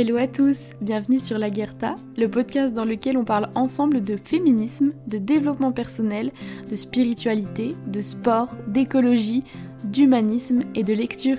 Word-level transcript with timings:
Hello 0.00 0.16
à 0.16 0.28
tous, 0.28 0.74
bienvenue 0.80 1.18
sur 1.18 1.38
La 1.38 1.50
Guerta, 1.50 1.96
le 2.16 2.30
podcast 2.30 2.72
dans 2.72 2.84
lequel 2.84 3.16
on 3.16 3.24
parle 3.24 3.50
ensemble 3.56 4.04
de 4.04 4.16
féminisme, 4.16 4.92
de 5.08 5.18
développement 5.18 5.72
personnel, 5.72 6.30
de 6.70 6.76
spiritualité, 6.76 7.74
de 7.88 8.00
sport, 8.00 8.54
d'écologie, 8.68 9.42
d'humanisme 9.82 10.60
et 10.76 10.84
de 10.84 10.94
lecture. 10.94 11.38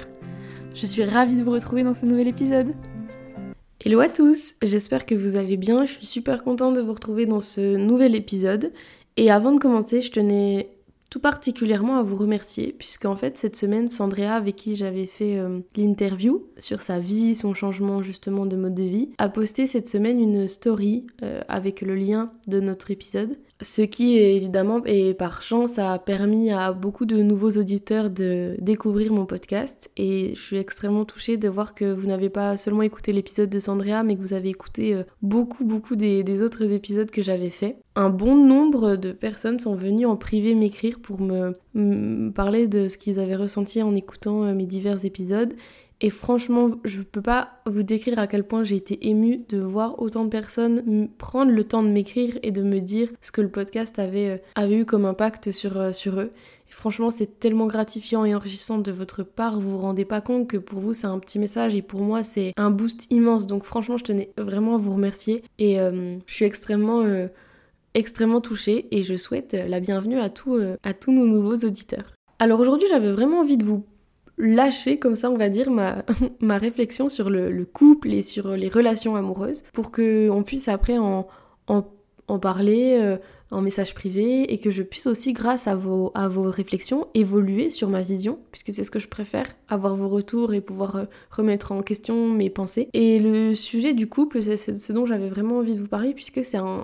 Je 0.75 0.85
suis 0.85 1.05
ravie 1.05 1.37
de 1.37 1.41
vous 1.41 1.51
retrouver 1.51 1.83
dans 1.83 1.93
ce 1.93 2.05
nouvel 2.05 2.27
épisode. 2.27 2.73
Hello 3.85 4.01
à 4.01 4.09
tous, 4.09 4.55
j'espère 4.61 5.05
que 5.05 5.15
vous 5.15 5.37
allez 5.37 5.55
bien, 5.55 5.85
je 5.85 5.93
suis 5.93 6.05
super 6.05 6.43
contente 6.43 6.75
de 6.75 6.81
vous 6.81 6.91
retrouver 6.91 7.25
dans 7.25 7.39
ce 7.39 7.77
nouvel 7.77 8.13
épisode. 8.13 8.73
Et 9.15 9.31
avant 9.31 9.53
de 9.53 9.59
commencer, 9.61 10.01
je 10.01 10.11
tenais 10.11 10.69
tout 11.09 11.19
particulièrement 11.19 11.97
à 11.97 12.03
vous 12.03 12.15
remercier, 12.15 12.75
puisqu'en 12.77 13.15
fait 13.15 13.37
cette 13.37 13.55
semaine, 13.55 13.87
Sandrea, 13.87 14.35
avec 14.35 14.55
qui 14.55 14.75
j'avais 14.75 15.07
fait 15.07 15.37
euh, 15.37 15.59
l'interview 15.75 16.47
sur 16.57 16.81
sa 16.81 16.99
vie, 16.99 17.35
son 17.35 17.53
changement 17.53 18.01
justement 18.03 18.45
de 18.45 18.55
mode 18.55 18.75
de 18.75 18.83
vie, 18.83 19.09
a 19.17 19.29
posté 19.29 19.67
cette 19.67 19.89
semaine 19.89 20.19
une 20.19 20.47
story 20.47 21.07
euh, 21.23 21.41
avec 21.47 21.81
le 21.81 21.95
lien 21.95 22.31
de 22.47 22.59
notre 22.59 22.91
épisode. 22.91 23.37
Ce 23.61 23.81
qui 23.81 24.17
évidemment 24.17 24.81
et 24.85 25.13
par 25.13 25.43
chance 25.43 25.79
a 25.79 25.99
permis 25.99 26.49
à 26.49 26.71
beaucoup 26.71 27.05
de 27.05 27.21
nouveaux 27.21 27.51
auditeurs 27.51 28.09
de 28.09 28.55
découvrir 28.59 29.11
mon 29.11 29.25
podcast 29.25 29.91
et 29.97 30.31
je 30.33 30.41
suis 30.41 30.55
extrêmement 30.55 31.03
touchée 31.03 31.35
de 31.35 31.49
voir 31.49 31.73
que 31.73 31.91
vous 31.91 32.07
n'avez 32.07 32.29
pas 32.29 32.55
seulement 32.55 32.83
écouté 32.83 33.11
l'épisode 33.11 33.49
de 33.49 33.59
Sandrea 33.59 34.03
mais 34.03 34.15
que 34.15 34.21
vous 34.21 34.33
avez 34.33 34.47
écouté 34.47 34.93
euh, 34.93 35.03
beaucoup 35.21 35.65
beaucoup 35.65 35.97
des, 35.97 36.41
autres 36.41 36.71
épisodes 36.71 37.11
que 37.11 37.21
j'avais 37.21 37.49
fait. 37.49 37.75
Un 37.97 38.09
bon 38.09 38.37
nombre 38.37 38.95
de 38.95 39.11
personnes 39.11 39.59
sont 39.59 39.75
venues 39.75 40.05
en 40.05 40.15
privé 40.15 40.55
m'écrire 40.55 40.99
pour 41.01 41.19
me, 41.19 42.29
parler 42.29 42.65
de 42.67 42.87
ce 42.87 42.97
qu'ils 42.97 43.19
avaient 43.19 43.35
ressenti 43.35 43.83
en 43.83 43.93
écoutant 43.93 44.45
euh, 44.45 44.53
mes 44.53 44.67
divers 44.67 45.03
épisodes 45.03 45.53
et 46.01 46.09
franchement, 46.09 46.71
je 46.85 47.01
peux 47.01 47.21
pas 47.21 47.61
vous 47.65 47.83
décrire 47.83 48.19
à 48.19 48.27
quel 48.27 48.45
point 48.45 48.63
j'ai 48.63 48.77
été 48.77 49.09
émue 49.09 49.43
de 49.49 49.59
voir 49.59 50.01
autant 50.01 50.23
de 50.23 50.29
personnes 50.29 51.09
prendre 51.17 51.51
le 51.51 51.63
temps 51.65 51.83
de 51.83 51.89
m'écrire 51.89 52.39
et 52.41 52.51
de 52.51 52.61
me 52.61 52.79
dire 52.79 53.09
ce 53.19 53.33
que 53.33 53.41
le 53.41 53.49
podcast 53.49 53.99
avait, 53.99 54.29
euh, 54.29 54.37
avait 54.55 54.77
eu 54.77 54.85
comme 54.85 55.03
impact 55.03 55.51
sur, 55.51 55.77
euh, 55.77 55.91
sur 55.91 56.21
eux. 56.21 56.31
Et 56.69 56.71
franchement, 56.71 57.09
c'est 57.09 57.39
tellement 57.39 57.67
gratifiant 57.67 58.23
et 58.23 58.33
enrichissant 58.33 58.77
de 58.77 58.91
votre 58.93 59.23
part. 59.23 59.59
Vous 59.59 59.71
vous 59.71 59.77
rendez 59.77 60.05
pas 60.05 60.21
compte 60.21 60.47
que 60.47 60.55
pour 60.55 60.79
vous, 60.79 60.93
c'est 60.93 61.07
un 61.07 61.19
petit 61.19 61.37
message 61.37 61.75
et 61.75 61.81
pour 61.81 62.01
moi, 62.01 62.23
c'est 62.23 62.53
un 62.55 62.71
boost 62.71 63.07
immense. 63.09 63.45
Donc 63.45 63.65
franchement, 63.65 63.97
je 63.97 64.05
tenais 64.05 64.31
vraiment 64.37 64.75
à 64.75 64.77
vous 64.77 64.93
remercier 64.93 65.43
et 65.57 65.81
euh, 65.81 66.17
je 66.27 66.33
suis 66.33 66.45
extrêmement 66.45 67.03
extrêmement 67.95 68.39
touchée 68.39 68.87
et 68.91 69.01
je 69.01 69.15
souhaite 69.15 69.53
la 69.53 69.79
bienvenue 69.79 70.19
à, 70.19 70.29
tous 70.29 70.61
à 70.83 70.93
tous 70.93 71.11
nos 71.11 71.25
nouveaux 71.25 71.65
auditeurs. 71.65 72.13
Alors 72.37 72.59
aujourd'hui 72.59 72.87
j'avais 72.89 73.11
vraiment 73.11 73.39
envie 73.39 73.57
de 73.57 73.65
vous 73.65 73.83
lâcher 74.39 74.97
comme 74.97 75.15
ça, 75.15 75.29
on 75.29 75.37
va 75.37 75.49
dire, 75.49 75.69
ma, 75.69 76.03
ma 76.39 76.57
réflexion 76.57 77.09
sur 77.09 77.29
le, 77.29 77.65
couple 77.65 78.13
et 78.13 78.21
sur 78.21 78.55
les 78.55 78.69
relations 78.69 79.15
amoureuses 79.15 79.63
pour 79.73 79.91
qu'on 79.91 80.43
puisse 80.45 80.67
après 80.67 80.97
en, 80.97 81.27
en, 81.67 81.85
en 82.29 82.39
parler, 82.39 82.97
euh, 82.99 83.17
en 83.51 83.61
message 83.61 83.95
privé 83.95 84.53
et 84.53 84.59
que 84.59 84.69
je 84.69 84.83
puisse 84.83 85.07
aussi, 85.07 85.33
grâce 85.33 85.67
à 85.67 85.75
vos, 85.75 86.11
à 86.13 86.27
vos 86.27 86.43
réflexions, 86.43 87.07
évoluer 87.15 87.71
sur 87.71 87.89
ma 87.89 88.01
vision, 88.01 88.37
puisque 88.51 88.71
c'est 88.71 88.83
ce 88.83 88.91
que 88.91 88.99
je 88.99 89.07
préfère, 89.07 89.47
avoir 89.67 89.95
vos 89.95 90.07
retours 90.07 90.53
et 90.53 90.61
pouvoir 90.61 90.95
euh, 90.95 91.05
remettre 91.31 91.71
en 91.71 91.81
question 91.81 92.29
mes 92.29 92.51
pensées. 92.51 92.89
Et 92.93 93.19
le 93.19 93.55
sujet 93.55 93.93
du 93.93 94.07
couple, 94.07 94.43
c'est 94.43 94.57
ce 94.57 94.93
dont 94.93 95.07
j'avais 95.07 95.29
vraiment 95.29 95.57
envie 95.57 95.73
de 95.73 95.79
vous 95.79 95.87
parler, 95.87 96.13
puisque 96.13 96.43
c'est 96.43 96.57
un, 96.57 96.83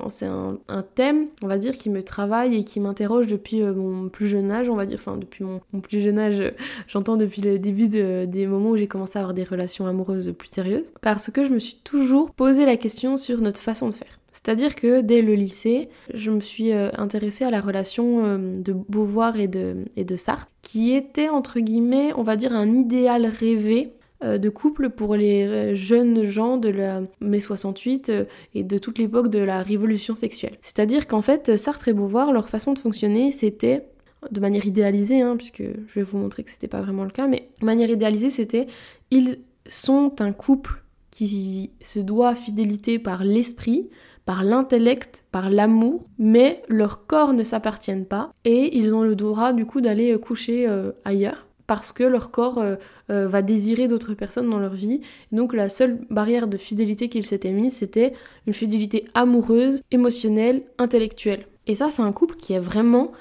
un, 0.67 0.81
thème, 0.95 1.27
on 1.43 1.47
va 1.47 1.59
dire, 1.59 1.77
qui 1.77 1.91
me 1.91 2.01
travaille 2.01 2.55
et 2.55 2.63
qui 2.63 2.79
m'interroge 2.79 3.27
depuis 3.27 3.61
euh, 3.61 3.73
mon 3.73 4.09
plus 4.09 4.27
jeune 4.27 4.49
âge, 4.49 4.67
on 4.67 4.75
va 4.75 4.87
dire, 4.87 4.97
enfin 4.99 5.17
depuis 5.17 5.43
mon, 5.43 5.61
mon 5.71 5.81
plus 5.81 6.01
jeune 6.01 6.17
âge, 6.17 6.41
j'entends 6.87 7.17
depuis 7.17 7.41
le 7.41 7.59
début 7.59 7.87
des 7.87 8.47
moments 8.47 8.71
où 8.71 8.77
j'ai 8.77 8.87
commencé 8.87 9.19
à 9.19 9.21
avoir 9.21 9.35
des 9.35 9.43
relations 9.43 9.85
amoureuses 9.85 10.33
plus 10.35 10.49
sérieuses, 10.49 10.91
parce 11.01 11.29
que 11.29 11.45
je 11.45 11.51
me 11.51 11.59
suis 11.59 11.75
toujours 11.83 12.31
posé 12.31 12.65
la 12.65 12.77
question 12.77 13.17
sur 13.17 13.39
notre 13.41 13.61
façon 13.61 13.89
de 13.89 13.93
faire. 13.93 14.19
C'est-à-dire 14.45 14.75
que 14.75 15.01
dès 15.01 15.23
le 15.23 15.33
lycée, 15.33 15.89
je 16.13 16.29
me 16.29 16.39
suis 16.39 16.71
euh, 16.71 16.89
intéressée 16.97 17.45
à 17.45 17.49
la 17.49 17.61
relation 17.61 18.23
euh, 18.23 18.37
de 18.61 18.73
Beauvoir 18.73 19.39
et 19.39 19.47
de, 19.47 19.85
et 19.95 20.03
de 20.03 20.15
Sartre, 20.15 20.51
qui 20.61 20.93
était 20.93 21.29
entre 21.29 21.59
guillemets, 21.59 22.13
on 22.15 22.21
va 22.21 22.35
dire, 22.35 22.53
un 22.53 22.71
idéal 22.71 23.25
rêvé 23.25 23.93
euh, 24.23 24.37
de 24.37 24.49
couple 24.49 24.91
pour 24.91 25.15
les 25.15 25.75
jeunes 25.75 26.25
gens 26.25 26.57
de 26.57 26.69
la 26.69 27.01
mai 27.21 27.39
68 27.39 28.11
et 28.53 28.63
de 28.63 28.77
toute 28.77 28.99
l'époque 28.99 29.29
de 29.29 29.39
la 29.39 29.63
révolution 29.63 30.13
sexuelle. 30.13 30.59
C'est-à-dire 30.61 31.07
qu'en 31.07 31.23
fait, 31.23 31.57
Sartre 31.57 31.87
et 31.87 31.93
Beauvoir, 31.93 32.31
leur 32.31 32.47
façon 32.47 32.73
de 32.73 32.79
fonctionner, 32.79 33.31
c'était 33.31 33.87
de 34.29 34.39
manière 34.39 34.67
idéalisée, 34.67 35.21
hein, 35.21 35.37
puisque 35.37 35.63
je 35.63 35.93
vais 35.95 36.03
vous 36.03 36.19
montrer 36.19 36.43
que 36.43 36.51
c'était 36.51 36.67
pas 36.67 36.81
vraiment 36.81 37.03
le 37.03 37.09
cas, 37.09 37.25
mais 37.25 37.49
de 37.61 37.65
manière 37.65 37.89
idéalisée, 37.89 38.29
c'était 38.29 38.67
ils 39.09 39.39
sont 39.67 40.21
un 40.21 40.33
couple 40.33 40.83
qui 41.09 41.71
se 41.81 41.99
doit 41.99 42.35
fidélité 42.35 42.99
par 42.99 43.23
l'esprit, 43.23 43.89
par 44.25 44.43
l'intellect, 44.43 45.23
par 45.31 45.49
l'amour, 45.49 46.03
mais 46.17 46.63
leurs 46.67 47.05
corps 47.05 47.33
ne 47.33 47.43
s'appartiennent 47.43 48.05
pas 48.05 48.31
et 48.43 48.77
ils 48.77 48.93
ont 48.93 49.03
le 49.03 49.15
droit 49.15 49.53
du 49.53 49.65
coup 49.65 49.81
d'aller 49.81 50.13
euh, 50.13 50.17
coucher 50.17 50.67
euh, 50.67 50.91
ailleurs 51.05 51.47
parce 51.67 51.91
que 51.91 52.03
leur 52.03 52.29
corps 52.29 52.59
euh, 52.59 52.75
va 53.07 53.41
désirer 53.41 53.87
d'autres 53.87 54.13
personnes 54.13 54.51
dans 54.51 54.59
leur 54.59 54.75
vie. 54.75 55.01
donc 55.31 55.51
la 55.51 55.67
seule 55.67 55.99
barrière 56.11 56.47
de 56.47 56.57
fidélité 56.57 57.09
qu'ils 57.09 57.25
s'étaient 57.25 57.51
mis, 57.51 57.71
c'était 57.71 58.13
une 58.45 58.53
fidélité 58.53 59.05
amoureuse, 59.15 59.81
émotionnelle, 59.89 60.61
intellectuelle. 60.77 61.47
Et 61.65 61.73
ça, 61.73 61.89
c'est 61.89 62.03
un 62.03 62.11
couple 62.11 62.35
qui 62.35 62.53
est 62.53 62.59
vraiment 62.59 63.13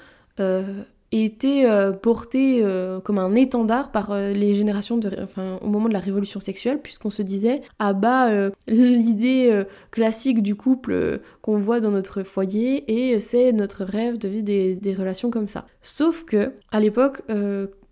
été 1.23 1.69
euh, 1.69 1.91
porté 1.91 2.59
euh, 2.61 2.99
comme 2.99 3.17
un 3.19 3.35
étendard 3.35 3.91
par 3.91 4.11
euh, 4.11 4.31
les 4.31 4.55
générations 4.55 4.97
de, 4.97 5.09
au 5.61 5.67
moment 5.67 5.87
de 5.87 5.93
la 5.93 5.99
révolution 5.99 6.39
sexuelle, 6.39 6.81
puisqu'on 6.81 7.09
se 7.09 7.21
disait 7.21 7.61
à 7.79 7.93
bas 7.93 8.29
l'idée 8.67 9.63
classique 9.91 10.41
du 10.41 10.55
couple 10.55 11.21
qu'on 11.41 11.57
voit 11.57 11.79
dans 11.79 11.91
notre 11.91 12.23
foyer 12.23 13.11
et 13.11 13.19
c'est 13.19 13.51
notre 13.51 13.83
rêve 13.83 14.17
de 14.17 14.27
vivre 14.27 14.43
des, 14.43 14.95
relations 14.97 15.29
comme 15.29 15.47
ça. 15.47 15.65
Sauf 15.81 16.23
que 16.23 16.53
à 16.71 16.79
l'époque, 16.79 17.21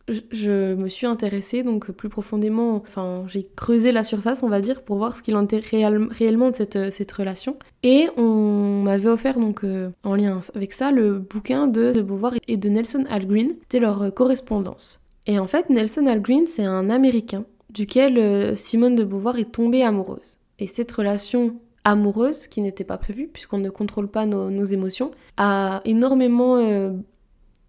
je 0.08 0.74
me 0.74 0.90
suis 0.90 1.08
intéressée 1.08 1.64
donc 1.64 1.92
plus 1.92 2.10
profondément, 2.10 2.76
enfin 2.76 3.24
j'ai 3.28 3.48
creusé 3.56 3.92
la 3.92 4.04
surface 4.04 4.44
on 4.44 4.50
va 4.50 4.60
dire 4.60 4.82
pour 4.82 4.98
voir 4.98 5.16
ce 5.16 5.24
qu'il 5.24 5.36
en 5.36 5.46
était 5.46 5.60
réellement 5.60 6.50
de 6.50 6.56
cette, 6.56 7.12
relation. 7.12 7.58
Et 7.84 8.10
on 8.18 8.82
m'avait 8.84 9.10
offert 9.10 9.40
donc 9.40 9.64
euh, 9.64 9.92
en 10.04 10.16
lien 10.16 10.40
avec 10.56 10.74
ça 10.74 10.92
le 10.92 11.20
bouquin 11.20 11.68
de, 11.68 11.94
de 11.94 12.02
Beauvoir 12.02 12.34
et 12.48 12.58
de 12.58 12.70
Nelson 12.70 13.06
Algren, 13.10 13.50
c'était 13.62 13.80
leur 13.80 14.02
euh, 14.02 14.10
correspondance. 14.10 15.00
Et 15.26 15.40
en 15.40 15.48
fait 15.48 15.70
Nelson 15.70 16.06
Algren 16.08 16.48
c'est 16.48 16.66
un 16.66 16.90
Américain 16.90 17.46
duquel 17.70 18.18
euh, 18.18 18.56
Simone 18.56 18.96
de 18.96 19.06
Beauvoir 19.06 19.38
est 19.38 19.52
tombée 19.52 19.84
amoureuse. 19.84 20.38
Et 20.60 20.68
cette 20.68 20.92
relation 20.92 21.56
amoureuse, 21.86 22.48
qui 22.48 22.62
n'était 22.62 22.84
pas 22.84 22.98
prévue 22.98 23.28
puisqu'on 23.28 23.58
ne 23.58 23.70
contrôle 23.70 24.08
pas 24.08 24.26
nos 24.26 24.64
émotions, 24.64 25.12
a 25.38 25.82
énormément 25.84 26.58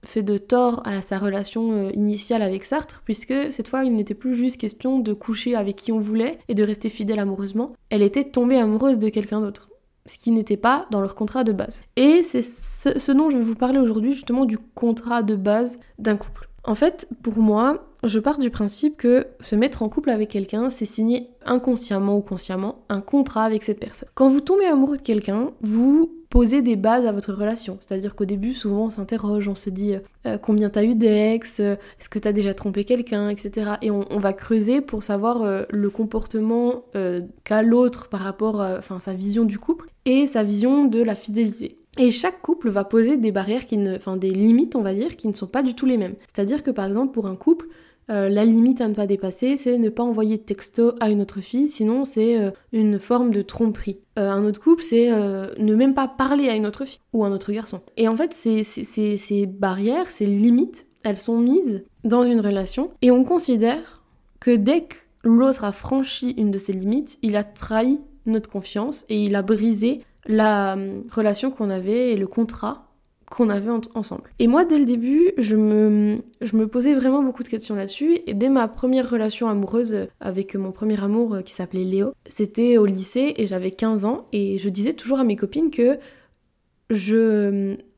fait 0.05 0.23
de 0.23 0.37
tort 0.37 0.83
à 0.85 1.03
sa 1.03 1.19
relation 1.19 1.73
euh, 1.73 1.91
initiale 1.95 2.43
avec 2.43 2.65
Sartre, 2.65 3.03
puisque 3.05 3.35
cette 3.51 3.69
fois 3.69 3.85
il 3.85 3.95
n'était 3.95 4.15
plus 4.15 4.37
juste 4.37 4.61
question 4.61 4.99
de 4.99 5.13
coucher 5.13 5.55
avec 5.55 5.77
qui 5.77 5.93
on 5.93 5.99
voulait 5.99 6.39
et 6.49 6.55
de 6.55 6.63
rester 6.63 6.91
fidèle 6.91 7.19
amoureusement, 7.19 7.73
elle 7.91 8.03
était 8.03 8.25
tombée 8.25 8.59
amoureuse 8.59 8.99
de 8.99 9.09
quelqu'un 9.09 9.41
d'autre. 9.41 9.69
Ce 10.07 10.19
qui 10.19 10.31
n'était 10.31 10.59
pas 10.59 10.87
dans 10.91 11.01
leur 11.01 11.15
contrat 11.15 11.45
de 11.45 11.53
base. 11.53 11.83
Et 11.97 12.23
c'est 12.23 12.43
ce 12.43 13.13
dont 13.13 13.31
je 13.31 13.39
vais 13.39 13.43
vous 13.43 13.55
parler 13.55 13.79
aujourd'hui, 13.79 14.13
justement, 14.13 14.45
du 14.45 14.59
contrat 14.59 15.23
de 15.23 15.35
base 15.35 15.79
d'un 15.99 16.17
couple. 16.17 16.51
En 16.65 16.75
fait, 16.75 17.09
pour 17.23 17.39
moi, 17.39 17.87
je 18.05 18.19
pars 18.19 18.39
du 18.39 18.51
principe 18.51 18.97
que 18.97 19.27
se 19.41 19.55
mettre 19.55 19.83
en 19.83 19.89
couple 19.89 20.11
avec 20.11 20.31
quelqu'un, 20.31 20.71
c'est 20.71 20.85
signer 20.87 21.29
inconsciemment 21.45 22.17
ou 22.17 22.21
consciemment 22.21 22.85
un 22.89 23.01
contrat 23.01 23.45
avec 23.45 23.63
cette 23.65 23.81
personne. 23.81 24.09
Quand 24.15 24.29
vous 24.29 24.41
tombez 24.41 24.67
amoureux 24.67 24.97
de 24.97 25.03
quelqu'un, 25.03 25.51
vous 25.61 26.11
posez 26.34 26.62
des 26.62 26.75
bases 26.75 27.06
à 27.06 27.12
votre 27.12 27.33
relation. 27.33 27.78
C'est-à-dire 27.78 28.17
qu'au 28.17 28.25
début, 28.25 28.55
souvent, 28.55 28.87
on 28.87 28.91
s'interroge, 28.91 29.47
on 29.47 29.55
se 29.55 29.71
dit 29.71 29.95
euh, 30.27 30.37
combien 30.37 30.69
t'as 30.69 30.83
eu 30.83 30.97
d'ex, 30.97 31.61
euh, 31.61 31.77
est-ce 32.00 32.09
que 32.09 32.19
t'as 32.19 32.33
déjà 32.33 32.55
trompé 32.55 32.83
quelqu'un, 32.83 33.28
etc. 33.28 33.75
Et 33.83 33.93
on, 33.93 34.19
va 34.19 34.33
creuser 34.33 34.81
pour 34.81 35.05
savoir 35.05 35.43
euh, 35.43 35.62
le 35.71 35.91
comportement 35.91 36.83
qu'a 37.44 37.62
l'autre 37.62 38.09
par 38.09 38.20
rapport, 38.20 38.56
enfin, 38.56 38.99
sa 38.99 39.14
vision 39.14 39.44
du 39.44 39.61
couple 39.61 39.88
et 40.06 40.26
sa 40.26 40.43
vision 40.43 40.87
de 40.87 41.00
la 41.00 41.14
fidélité. 41.14 41.79
Et 41.99 42.11
chaque 42.11 42.43
couple 42.43 42.69
va 42.69 42.82
poser 42.82 43.17
des 43.17 43.31
barrières 43.31 43.67
qui 43.67 43.76
ne, 43.76 43.94
enfin 43.94 44.17
des 44.17 44.32
limites, 44.32 44.75
on 44.75 44.82
va 44.82 44.93
dire, 44.93 45.17
qui 45.17 45.29
ne 45.29 45.35
sont 45.35 45.47
pas 45.47 45.62
du 45.62 45.75
tout 45.75 45.87
les 45.87 45.99
mêmes. 45.99 46.17
C'est-à-dire 46.35 46.64
que 46.64 46.73
par 46.73 46.87
exemple 46.87 47.12
pour 47.12 47.29
un 47.29 47.37
couple, 47.37 47.67
euh, 48.11 48.29
la 48.29 48.45
limite 48.45 48.81
à 48.81 48.89
ne 48.89 48.95
pas 48.95 49.06
dépasser, 49.06 49.56
c'est 49.56 49.79
ne 49.79 49.89
pas 49.89 50.03
envoyer 50.03 50.37
de 50.37 50.43
texto 50.43 50.93
à 51.01 51.11
une 51.11 51.23
autre 51.23 51.41
fille, 51.41 51.69
sinon 51.69 52.05
c'est 52.05 52.39
euh, 52.39 52.51
une 52.73 52.99
forme 52.99 53.31
de 53.31 53.43
tromperie. 53.43 53.99
Euh, 54.19 54.31
un 54.31 54.45
autre 54.45 54.61
couple, 54.61 54.83
c'est 54.83 55.11
ne 55.11 55.75
même 55.75 55.95
pas 55.95 56.09
parler 56.09 56.49
à 56.49 56.55
une 56.55 56.67
autre 56.67 56.85
fille 56.85 57.01
ou 57.12 57.25
un 57.25 57.33
autre 57.33 57.53
garçon. 57.53 57.81
Et 57.97 58.09
en 58.09 58.17
fait, 58.17 58.33
ces 58.33 59.47
barrières, 59.47 60.06
ces 60.06 60.27
limites, 60.27 60.87
elles 61.05 61.19
sont 61.19 61.39
mises 61.39 61.85
dans 62.03 62.25
une 62.25 62.41
relation 62.41 62.91
et 63.03 63.11
on 63.11 63.25
considère 63.25 64.03
que 64.41 64.55
dès 64.55 64.85
que 64.85 64.97
l'autre 65.23 65.65
a 65.65 65.73
franchi 65.73 66.31
une 66.33 66.50
de 66.50 66.59
ces 66.59 66.73
limites, 66.73 67.19
il 67.23 67.37
a 67.37 67.45
trahi 67.45 68.00
notre 68.27 68.50
confiance 68.50 69.05
et 69.09 69.25
il 69.25 69.35
a 69.37 69.43
brisé 69.43 70.03
la 70.27 70.77
relation 71.11 71.50
qu'on 71.50 71.71
avait 71.71 72.12
et 72.12 72.17
le 72.17 72.27
contrat 72.27 72.94
qu'on 73.35 73.49
avait 73.49 73.71
ensemble. 73.95 74.31
Et 74.39 74.47
moi, 74.47 74.65
dès 74.65 74.79
le 74.79 74.85
début, 74.85 75.33
je 75.39 75.57
me, 75.57 76.23
posais 76.67 76.95
vraiment 76.95 77.23
beaucoup 77.23 77.43
de 77.43 77.49
questions 77.49 77.75
là-dessus. 77.75 78.19
Et 78.27 78.35
dès 78.35 78.49
ma 78.49 78.69
première 78.69 79.11
relation 79.11 79.49
amoureuse 79.49 80.07
avec 80.21 80.55
mon 80.55 80.71
premier 80.71 81.03
amour 81.03 81.39
qui 81.45 81.53
s'appelait 81.53 81.85
Léo, 81.85 82.13
c'était 82.27 82.79
au 82.79 82.87
lycée 82.87 83.35
et 83.37 83.47
j'avais 83.47 83.73
15 83.73 84.05
ans. 84.05 84.27
Et 84.33 84.59
je 84.59 84.69
disais 84.69 84.93
toujours 84.93 85.19
à 85.19 85.25
mes 85.25 85.35
copines 85.37 85.71
que 85.71 85.99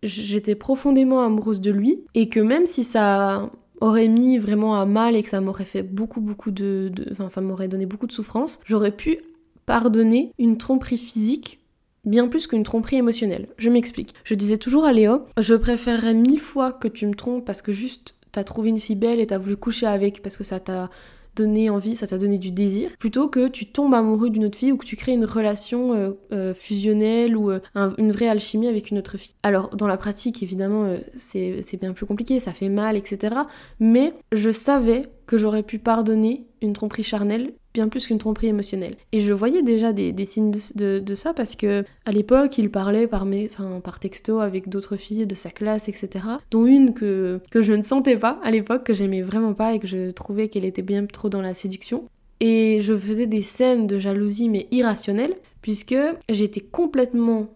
j'étais 0.03 0.55
profondément 0.55 1.23
amoureuse 1.23 1.61
de 1.61 1.71
lui 1.71 2.01
et 2.15 2.29
que 2.29 2.41
même 2.41 2.67
si 2.67 2.83
ça 2.83 3.51
aurait 3.83 4.09
mis 4.09 4.39
vraiment 4.39 4.81
à 4.81 4.87
mal 4.87 5.17
et 5.17 5.23
que 5.23 5.29
ça 5.29 5.43
m'aurait 5.43 5.65
fait 5.65 5.83
beaucoup 5.83 6.23
beaucoup 6.23 6.51
de, 6.51 6.91
enfin 7.11 7.29
ça 7.29 7.43
m'aurait 7.43 7.69
donné 7.69 7.85
beaucoup 7.85 8.07
de 8.07 8.13
souffrance, 8.13 8.59
j'aurais 8.65 8.93
pu 8.93 9.19
pardonner 9.67 10.33
une 10.39 10.57
tromperie 10.57 10.97
physique 10.97 11.61
bien 12.07 12.29
plus 12.29 12.47
qu'une 12.47 12.63
tromperie 12.63 12.97
émotionnelle. 12.97 13.49
Je 13.59 13.69
m'explique. 13.69 14.15
Je 14.25 14.35
disais 14.35 14.57
toujours 14.57 14.85
à 14.85 14.93
Léo, 14.93 15.23
je 15.39 15.55
préférerais 15.55 16.15
mille 16.15 16.41
fois 16.41 16.73
que 16.73 16.89
tu 16.89 17.07
me 17.07 17.15
trompes 17.15 17.45
parce 17.45 17.63
que 17.63 17.73
juste 17.73 18.15
t'as 18.33 18.45
trouvé 18.45 18.71
une 18.71 18.81
fille 18.81 18.97
belle 18.97 19.21
et 19.21 19.27
t'as 19.27 19.39
voulu 19.39 19.57
coucher 19.57 19.87
avec 19.87 20.23
parce 20.23 20.37
que 20.37 20.45
ça 20.45 20.61
t'a 20.61 20.91
donné 21.37 21.71
envie, 21.71 21.95
ça 21.95 22.07
t'a 22.07 22.19
donné 22.19 22.39
du 22.39 22.51
désir, 22.51 22.91
plutôt 22.99 23.29
que 23.29 23.49
tu 23.49 23.67
tombes 23.67 23.95
amoureux 23.95 24.31
d'une 24.31 24.47
autre 24.47 24.59
fille 24.59 24.73
ou 24.73 24.77
que 24.77 24.87
tu 24.87 24.97
crées 24.97 25.13
une 25.13 25.27
relation 25.27 25.93
euh, 25.93 26.13
euh, 26.33 26.55
fusionnelle 26.55 27.37
ou 27.37 27.51
euh, 27.51 27.61
une 27.99 28.11
vraie 28.11 28.29
alchimie 28.29 28.69
avec 28.69 28.91
une 28.91 28.99
autre 28.99 29.19
fille. 29.19 29.35
Alors 29.43 29.77
dans 29.77 29.87
la 29.87 29.99
pratique, 29.99 30.43
évidemment, 30.43 30.97
c'est 31.15 31.79
bien 31.79 31.93
plus 31.93 32.07
compliqué, 32.07 32.41
ça 32.41 32.53
fait 32.53 32.71
mal, 32.71 32.97
etc. 32.97 33.37
Mais 33.79 34.15
je 34.33 34.51
savais 34.51 35.11
que 35.27 35.37
j'aurais 35.37 35.63
pu 35.63 35.79
pardonner 35.79 36.47
une 36.63 36.73
tromperie 36.73 37.03
charnelle 37.03 37.53
bien 37.77 37.89
plus 37.89 38.07
qu'une 38.07 38.17
tromperie 38.19 38.47
émotionnelle. 38.47 38.97
Et 39.13 39.21
je 39.21 39.35
voyais 39.35 39.63
déjà 39.63 39.93
des, 39.93 40.25
signes 40.25 40.51
de, 40.51 41.15
ça 41.15 41.35
parce 41.35 41.57
que 41.57 41.85
à 42.07 42.13
l'époque, 42.13 42.57
il 42.57 42.71
parlait 42.71 43.07
par, 43.07 43.27
mes, 43.27 43.51
par 43.85 44.01
texto 44.01 44.41
avec 44.41 44.71
d'autres 44.71 44.97
filles 44.97 45.27
de 45.27 45.35
sa 45.35 45.51
classe, 45.51 45.89
etc. 45.89 46.25
Dont 46.51 46.65
une 46.65 46.95
que, 46.95 47.41
que 47.51 47.63
je 47.63 47.75
ne 47.75 47.83
sentais 47.83 48.17
pas 48.17 48.41
à 48.43 48.51
l'époque, 48.51 48.85
que 48.85 48.95
j'aimais 48.95 49.21
vraiment 49.21 49.53
pas 49.53 49.75
et 49.75 49.79
que 49.79 49.87
je 49.87 50.11
trouvais 50.11 50.49
qu'elle 50.49 50.65
était 50.65 50.83
bien 50.83 51.05
trop 51.05 51.29
dans 51.29 51.43
la 51.43 51.53
séduction. 51.53 52.05
Et 52.41 52.81
je 52.81 52.97
faisais 52.97 53.27
des 53.27 53.43
scènes 53.43 53.87
de 53.87 53.99
jalousie 53.99 54.49
mais 54.49 54.69
irrationnelles 54.71 55.37
puisque 55.61 55.97
j'étais 56.31 56.61
complètement 56.61 57.49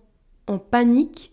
en 0.46 0.58
panique 0.58 1.32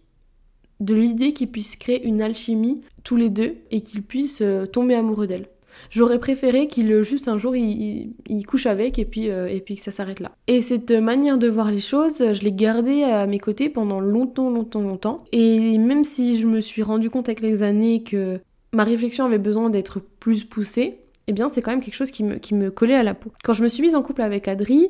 de 0.80 0.96
l'idée 0.96 1.34
qu'ils 1.34 1.52
puissent 1.52 1.76
créer 1.76 2.06
une 2.06 2.22
alchimie 2.22 2.82
tous 3.04 3.18
les 3.18 3.30
deux 3.30 3.56
et 3.72 3.82
qu'ils 3.82 4.04
puissent 4.04 4.42
euh, 4.42 4.66
tomber 4.66 4.96
amoureux 4.96 5.28
d'elle. 5.28 5.48
J'aurais 5.90 6.20
préféré 6.20 6.68
qu'il 6.68 7.04
juste 7.04 7.28
un 7.28 7.38
jour 7.38 7.56
il, 7.56 8.46
couche 8.48 8.66
avec 8.66 9.00
et 9.00 9.06
puis, 9.06 9.30
euh, 9.30 9.48
et 9.48 9.60
puis 9.60 9.76
que 9.76 9.84
ça 9.84 9.92
s'arrête 9.92 10.20
là. 10.20 10.32
Et 10.48 10.62
cette 10.62 10.92
manière 10.92 11.38
de 11.38 11.48
voir 11.48 11.72
les 11.72 11.80
choses, 11.80 12.18
je 12.34 12.42
l'ai 12.44 12.52
gardée 12.52 13.04
à 13.04 13.26
mes 13.26 13.40
côtés 13.40 13.70
pendant 13.70 14.00
longtemps, 14.00 14.50
longtemps, 14.50 14.82
longtemps. 14.82 15.18
Et 15.32 15.78
même 15.78 16.04
si 16.04 16.40
je 16.40 16.48
me 16.48 16.62
suis 16.62 16.84
rendu 16.84 17.10
compte 17.10 17.30
avec 17.30 17.42
les 17.42 17.64
années 17.64 18.04
que 18.04 18.40
ma 18.74 18.84
réflexion 18.84 19.26
avait 19.26 19.38
besoin 19.38 19.70
d'être 19.70 20.00
plus 20.00 20.44
poussée, 20.44 21.00
eh 21.28 21.34
bien 21.34 21.50
c'est 21.50 21.62
quand 21.62 21.72
même 21.72 21.82
quelque 21.82 21.96
chose 21.96 22.12
qui 22.12 22.24
me, 22.24 22.36
qui 22.36 22.54
me 22.54 22.72
collait 22.72 22.96
à 22.96 23.04
la 23.04 23.14
peau. 23.14 23.32
Quand 23.44 23.54
je 23.54 23.64
me 23.64 23.68
suis 23.68 23.82
mise 23.82 23.96
en 23.96 24.02
couple 24.02 24.22
avec 24.22 24.48
Adri, 24.48 24.90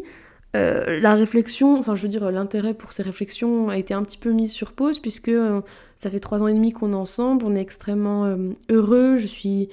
euh, 0.56 1.00
la 1.00 1.16
réflexion, 1.16 1.78
enfin 1.78 1.96
je 1.96 2.04
veux 2.04 2.08
dire 2.08 2.32
l'intérêt 2.32 2.74
pour 2.74 2.92
ces 2.92 3.04
réflexions 3.04 3.70
a 3.70 3.78
été 3.78 3.94
un 3.94 4.04
petit 4.04 4.18
peu 4.18 4.32
mis 4.32 4.48
sur 4.48 4.72
pause 4.72 5.00
puisque 5.00 5.30
euh, 5.30 5.62
ça 5.96 6.10
fait 6.10 6.20
trois 6.20 6.42
ans 6.42 6.48
et 6.48 6.54
demi 6.54 6.72
qu'on 6.72 6.94
est 6.94 6.96
ensemble, 6.96 7.46
on 7.46 7.56
est 7.56 7.62
extrêmement 7.62 8.34
heureux, 8.70 9.18
je 9.18 9.28
suis 9.28 9.70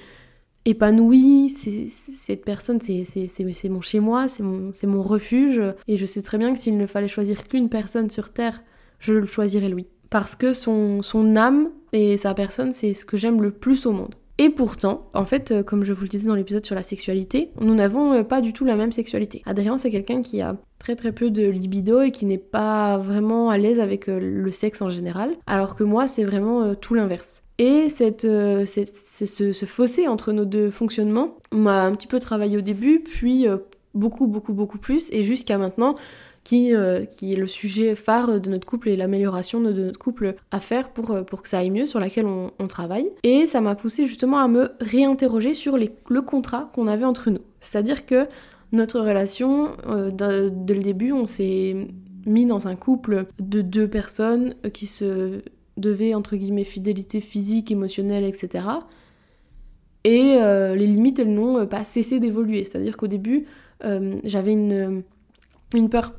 épanouie, 0.65 1.49
cette 1.49 2.43
personne, 2.43 2.79
c'est 2.81 3.69
mon 3.69 3.81
chez-moi, 3.81 4.27
c'est 4.27 4.43
mon, 4.43 4.71
mon 4.83 5.01
refuge, 5.01 5.61
et 5.87 5.97
je 5.97 6.05
sais 6.05 6.21
très 6.21 6.37
bien 6.37 6.53
que 6.53 6.59
s'il 6.59 6.77
ne 6.77 6.87
fallait 6.87 7.07
choisir 7.07 7.47
qu'une 7.47 7.69
personne 7.69 8.09
sur 8.09 8.31
Terre, 8.31 8.63
je 8.99 9.13
le 9.13 9.25
choisirais 9.25 9.69
lui. 9.69 9.87
Parce 10.09 10.35
que 10.35 10.53
son, 10.53 11.01
son 11.01 11.35
âme 11.35 11.69
et 11.93 12.17
sa 12.17 12.33
personne, 12.33 12.71
c'est 12.71 12.93
ce 12.93 13.05
que 13.05 13.17
j'aime 13.17 13.41
le 13.41 13.51
plus 13.51 13.85
au 13.85 13.91
monde. 13.91 14.15
Et 14.37 14.49
pourtant, 14.49 15.09
en 15.13 15.23
fait, 15.23 15.51
euh, 15.51 15.63
comme 15.63 15.85
je 15.85 15.93
vous 15.93 16.03
le 16.03 16.09
disais 16.09 16.27
dans 16.27 16.35
l'épisode 16.35 16.65
sur 16.65 16.75
la 16.75 16.83
sexualité, 16.83 17.51
nous 17.61 17.73
n'avons 17.73 18.11
euh, 18.11 18.23
pas 18.23 18.41
du 18.41 18.51
tout 18.51 18.65
la 18.65 18.75
même 18.75 18.91
sexualité. 18.91 19.41
Adrien, 19.45 19.77
c'est 19.77 19.89
quelqu'un 19.89 20.21
qui 20.21 20.41
a 20.41 20.57
très 20.85 20.95
très 20.95 21.11
peu 21.11 21.31
de 21.31 21.47
libido 21.47 22.01
et 22.01 22.11
qui 22.11 22.27
n'est 22.27 22.37
pas 22.37 22.99
vraiment 22.99 23.49
à 23.49 23.57
l'aise 23.57 23.79
avec 23.79 24.07
euh, 24.07 24.19
le 24.19 24.51
sexe 24.51 24.83
en 24.83 24.91
général, 24.91 25.31
alors 25.47 25.75
que 25.75 25.83
moi, 25.83 26.05
c'est 26.05 26.23
vraiment 26.23 26.75
tout 26.75 26.93
l'inverse. 26.93 27.41
Et 27.57 27.89
cette, 27.89 28.21
ce, 28.21 29.65
fossé 29.65 30.07
entre 30.07 30.31
nos 30.31 30.45
deux 30.45 30.69
fonctionnements 30.69 31.37
m'a 31.51 31.85
un 31.85 31.93
petit 31.93 32.07
peu 32.07 32.19
travaillé 32.19 32.57
au 32.57 32.61
début, 32.61 32.99
puis 32.99 33.47
beaucoup, 33.95 34.27
beaucoup, 34.27 34.53
beaucoup 34.53 34.77
plus, 34.77 35.09
et 35.11 35.23
jusqu'à 35.23 35.57
maintenant, 35.57 35.95
qui, 36.45 36.73
euh, 36.73 37.03
qui 37.03 37.33
est 37.33 37.35
le 37.35 37.47
sujet 37.47 37.95
phare 37.95 38.39
de 38.39 38.49
notre 38.49 38.65
couple 38.65 38.87
et 38.89 38.95
l'amélioration 38.95 39.59
de 39.59 39.71
notre 39.71 39.99
couple 39.99 40.35
à 40.51 40.61
faire 40.61 40.89
pour, 40.89 41.11
euh, 41.11 41.23
pour 41.23 41.41
que 41.41 41.49
ça 41.49 41.57
aille 41.57 41.71
mieux, 41.71 41.87
sur 41.87 41.99
laquelle 41.99 42.27
on, 42.27 42.51
travaille. 42.67 43.09
Et 43.23 43.47
ça 43.47 43.61
m'a 43.61 43.75
poussé 43.75 44.05
justement 44.05 44.39
à 44.39 44.47
me 44.47 44.71
réinterroger 44.79 45.53
sur 45.53 45.77
le 45.77 46.21
contrat 46.21 46.69
qu'on 46.73 46.87
avait 46.87 47.05
entre 47.05 47.29
nous. 47.29 47.41
C'est-à-dire 47.59 48.05
que 48.05 48.27
notre 48.71 48.99
relation, 48.99 49.71
euh, 49.87 50.11
dès 50.11 50.73
le 50.73 50.81
début, 50.81 51.11
on 51.11 51.25
s'est 51.25 51.75
mis 52.25 52.45
dans 52.45 52.67
un 52.67 52.75
couple 52.75 53.25
de 53.39 53.61
deux 53.61 53.87
personnes 53.87 54.55
qui 54.73 54.85
se 54.85 55.41
devaient, 55.77 56.13
entre 56.13 56.35
guillemets, 56.35 56.63
fidélité 56.63 57.21
physique, 57.21 57.71
émotionnelle, 57.71 58.23
etc. 58.23 58.65
Et 60.03 60.37
les 60.39 60.87
limites, 60.87 61.19
elles 61.19 61.33
n'ont 61.33 61.65
pas 61.67 61.83
cessé 61.83 62.19
d'évoluer. 62.19 62.63
C'est-à-dire 62.63 62.95
qu'au 62.97 63.07
début, 63.07 63.45
j'avais 63.81 64.53
une, 64.53 65.03
peur 65.89 66.13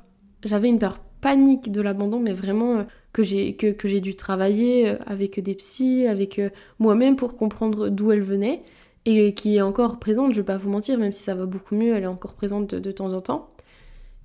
j'avais 0.44 0.68
une 0.68 0.78
peur 0.78 1.00
panique 1.20 1.72
de 1.72 1.80
l'abandon, 1.80 2.20
mais 2.20 2.32
vraiment 2.32 2.76
euh, 2.76 2.82
que 3.12 3.22
j'ai 3.22 3.54
que, 3.54 3.72
que 3.72 3.88
dû 3.98 4.14
travailler 4.14 4.88
euh, 4.88 4.96
avec 5.06 5.40
des 5.40 5.54
psys, 5.54 6.06
avec 6.06 6.38
euh, 6.38 6.50
moi-même 6.78 7.16
pour 7.16 7.36
comprendre 7.36 7.88
d'où 7.88 8.12
elle 8.12 8.22
venait 8.22 8.62
et 9.06 9.32
qui 9.32 9.56
est 9.56 9.62
encore 9.62 9.98
présente. 9.98 10.34
Je 10.34 10.40
vais 10.40 10.46
pas 10.46 10.58
vous 10.58 10.68
mentir, 10.68 10.98
même 10.98 11.12
si 11.12 11.22
ça 11.22 11.34
va 11.34 11.46
beaucoup 11.46 11.74
mieux, 11.74 11.94
elle 11.94 12.02
est 12.02 12.08
encore 12.08 12.34
présente 12.34 12.74
de, 12.74 12.92
temps 12.92 13.14
en 13.14 13.22
temps. 13.22 13.48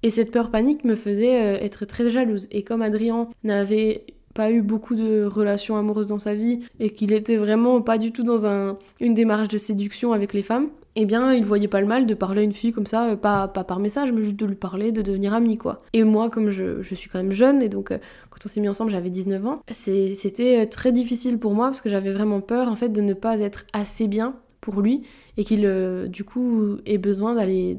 Et 0.03 0.09
cette 0.09 0.31
peur 0.31 0.49
panique 0.49 0.83
me 0.83 0.95
faisait 0.95 1.63
être 1.63 1.85
très 1.85 2.11
jalouse. 2.11 2.47
Et 2.51 2.63
comme 2.63 2.81
Adrien 2.81 3.29
n'avait 3.43 4.03
pas 4.33 4.51
eu 4.51 4.61
beaucoup 4.61 4.95
de 4.95 5.23
relations 5.23 5.77
amoureuses 5.77 6.07
dans 6.07 6.17
sa 6.17 6.33
vie 6.33 6.61
et 6.79 6.89
qu'il 6.89 7.11
était 7.13 7.37
vraiment 7.37 7.81
pas 7.81 7.97
du 7.97 8.11
tout 8.11 8.23
dans 8.23 8.45
un, 8.45 8.77
une 8.99 9.13
démarche 9.13 9.47
de 9.47 9.57
séduction 9.57 10.13
avec 10.13 10.33
les 10.33 10.41
femmes, 10.41 10.69
eh 10.95 11.05
bien, 11.05 11.33
il 11.33 11.45
voyait 11.45 11.67
pas 11.67 11.79
le 11.79 11.87
mal 11.87 12.05
de 12.05 12.13
parler 12.13 12.41
à 12.41 12.43
une 12.43 12.51
fille 12.51 12.71
comme 12.71 12.85
ça, 12.85 13.11
euh, 13.11 13.15
pas, 13.15 13.47
pas 13.47 13.63
par 13.63 13.79
message, 13.79 14.11
mais 14.11 14.23
juste 14.23 14.35
de 14.35 14.45
lui 14.45 14.55
parler, 14.55 14.91
de 14.91 15.01
devenir 15.01 15.33
amie, 15.33 15.57
quoi. 15.57 15.81
Et 15.93 16.03
moi, 16.03 16.29
comme 16.29 16.49
je, 16.49 16.81
je 16.81 16.95
suis 16.95 17.09
quand 17.09 17.19
même 17.19 17.31
jeune, 17.31 17.61
et 17.61 17.69
donc 17.69 17.91
euh, 17.91 17.97
quand 18.29 18.39
on 18.45 18.49
s'est 18.49 18.59
mis 18.59 18.67
ensemble, 18.67 18.91
j'avais 18.91 19.09
19 19.09 19.45
ans, 19.45 19.61
c'était 19.69 20.61
euh, 20.61 20.65
très 20.65 20.91
difficile 20.91 21.39
pour 21.39 21.53
moi 21.53 21.67
parce 21.67 21.81
que 21.81 21.89
j'avais 21.89 22.11
vraiment 22.11 22.41
peur, 22.41 22.67
en 22.67 22.75
fait, 22.75 22.89
de 22.89 23.01
ne 23.01 23.13
pas 23.13 23.39
être 23.39 23.65
assez 23.73 24.07
bien 24.07 24.35
pour 24.61 24.81
lui 24.81 25.03
et 25.37 25.43
qu'il, 25.43 25.67
du 26.09 26.23
coup, 26.23 26.77
ait 26.85 26.97
besoin 26.97 27.35
d'aller 27.35 27.77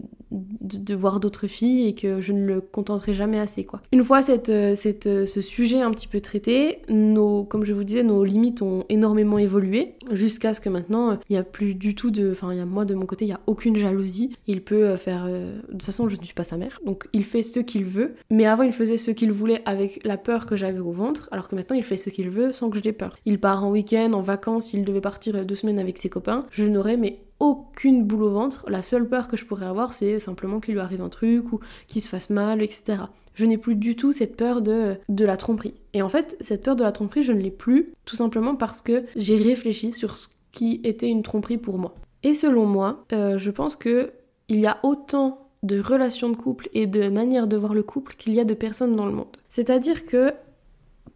de, 0.60 0.94
voir 0.94 1.20
d'autres 1.20 1.46
filles 1.46 1.86
et 1.88 1.94
que 1.94 2.20
je 2.20 2.32
ne 2.32 2.44
le 2.46 2.60
contenterai 2.60 3.14
jamais 3.14 3.38
assez 3.38 3.64
quoi. 3.64 3.80
Une 3.92 4.04
fois 4.04 4.22
cette, 4.22 4.48
euh, 4.48 4.74
cette, 4.74 5.06
euh, 5.06 5.26
ce 5.26 5.40
sujet 5.40 5.80
un 5.80 5.90
petit 5.90 6.06
peu 6.06 6.20
traité, 6.20 6.78
nos, 6.88 7.44
comme 7.44 7.64
je 7.64 7.72
vous 7.72 7.84
disais, 7.84 8.02
nos 8.02 8.24
limites 8.24 8.62
ont 8.62 8.84
énormément 8.88 9.38
évolué 9.38 9.94
jusqu'à 10.10 10.54
ce 10.54 10.60
que 10.60 10.68
maintenant 10.68 11.12
euh, 11.12 11.16
il 11.28 11.32
n'y 11.34 11.38
a 11.38 11.42
plus 11.42 11.74
du 11.74 11.94
tout 11.94 12.10
de, 12.10 12.30
enfin 12.30 12.52
moi 12.64 12.84
de 12.84 12.94
mon 12.94 13.06
côté 13.06 13.24
il 13.24 13.28
n'y 13.28 13.34
a 13.34 13.40
aucune 13.46 13.76
jalousie. 13.76 14.36
Il 14.46 14.62
peut 14.62 14.96
faire, 14.96 15.26
de 15.26 15.72
toute 15.72 15.82
façon 15.82 16.08
je 16.08 16.16
ne 16.16 16.24
suis 16.24 16.34
pas 16.34 16.44
sa 16.44 16.56
mère, 16.56 16.80
donc 16.84 17.08
il 17.12 17.24
fait 17.24 17.42
ce 17.42 17.60
qu'il 17.60 17.84
veut. 17.84 18.14
Mais 18.30 18.46
avant 18.46 18.62
il 18.62 18.72
faisait 18.72 18.96
ce 18.96 19.10
qu'il 19.10 19.32
voulait 19.32 19.62
avec 19.64 20.00
la 20.04 20.16
peur 20.16 20.46
que 20.46 20.56
j'avais 20.56 20.80
au 20.80 20.92
ventre, 20.92 21.28
alors 21.32 21.48
que 21.48 21.54
maintenant 21.54 21.76
il 21.76 21.84
fait 21.84 21.96
ce 21.96 22.10
qu'il 22.10 22.30
veut 22.30 22.52
sans 22.52 22.70
que 22.70 22.78
j'ai 22.82 22.92
peur. 22.92 23.16
Il 23.26 23.40
part 23.40 23.64
en 23.64 23.70
week-end, 23.70 24.12
en 24.12 24.20
vacances, 24.20 24.72
il 24.72 24.84
devait 24.84 25.00
partir 25.00 25.44
deux 25.44 25.54
semaines 25.54 25.78
avec 25.78 25.98
ses 25.98 26.08
copains, 26.08 26.46
je 26.50 26.64
n'aurais 26.64 26.96
mais 26.96 27.20
aucune 27.42 28.04
boule 28.04 28.22
au 28.22 28.30
ventre. 28.30 28.64
La 28.68 28.82
seule 28.82 29.08
peur 29.08 29.26
que 29.26 29.36
je 29.36 29.44
pourrais 29.44 29.66
avoir, 29.66 29.92
c'est 29.92 30.20
simplement 30.22 30.60
qu'il 30.60 30.74
lui 30.74 30.80
arrive 30.80 31.02
un 31.02 31.08
truc 31.08 31.52
ou 31.52 31.60
qu'il 31.86 32.02
se 32.02 32.08
fasse 32.08 32.30
mal, 32.30 32.62
etc. 32.62 32.98
Je 33.34 33.44
n'ai 33.44 33.58
plus 33.58 33.74
du 33.74 33.96
tout 33.96 34.12
cette 34.12 34.36
peur 34.36 34.62
de, 34.62 34.96
de 35.08 35.24
la 35.24 35.36
tromperie. 35.36 35.74
Et 35.94 36.02
en 36.02 36.08
fait, 36.08 36.36
cette 36.40 36.62
peur 36.62 36.76
de 36.76 36.82
la 36.82 36.92
tromperie, 36.92 37.22
je 37.22 37.32
ne 37.32 37.40
l'ai 37.40 37.50
plus, 37.50 37.92
tout 38.04 38.16
simplement 38.16 38.54
parce 38.54 38.82
que 38.82 39.04
j'ai 39.16 39.36
réfléchi 39.36 39.92
sur 39.92 40.18
ce 40.18 40.28
qui 40.52 40.80
était 40.84 41.08
une 41.08 41.22
tromperie 41.22 41.58
pour 41.58 41.78
moi. 41.78 41.94
Et 42.22 42.34
selon 42.34 42.66
moi, 42.66 43.04
euh, 43.12 43.38
je 43.38 43.50
pense 43.50 43.74
que 43.74 44.12
il 44.48 44.60
y 44.60 44.66
a 44.66 44.78
autant 44.82 45.48
de 45.62 45.80
relations 45.80 46.28
de 46.28 46.36
couple 46.36 46.68
et 46.74 46.86
de 46.86 47.08
manières 47.08 47.46
de 47.46 47.56
voir 47.56 47.74
le 47.74 47.82
couple 47.82 48.14
qu'il 48.16 48.34
y 48.34 48.40
a 48.40 48.44
de 48.44 48.54
personnes 48.54 48.94
dans 48.94 49.06
le 49.06 49.12
monde. 49.12 49.36
C'est-à-dire 49.48 50.04
que, 50.04 50.32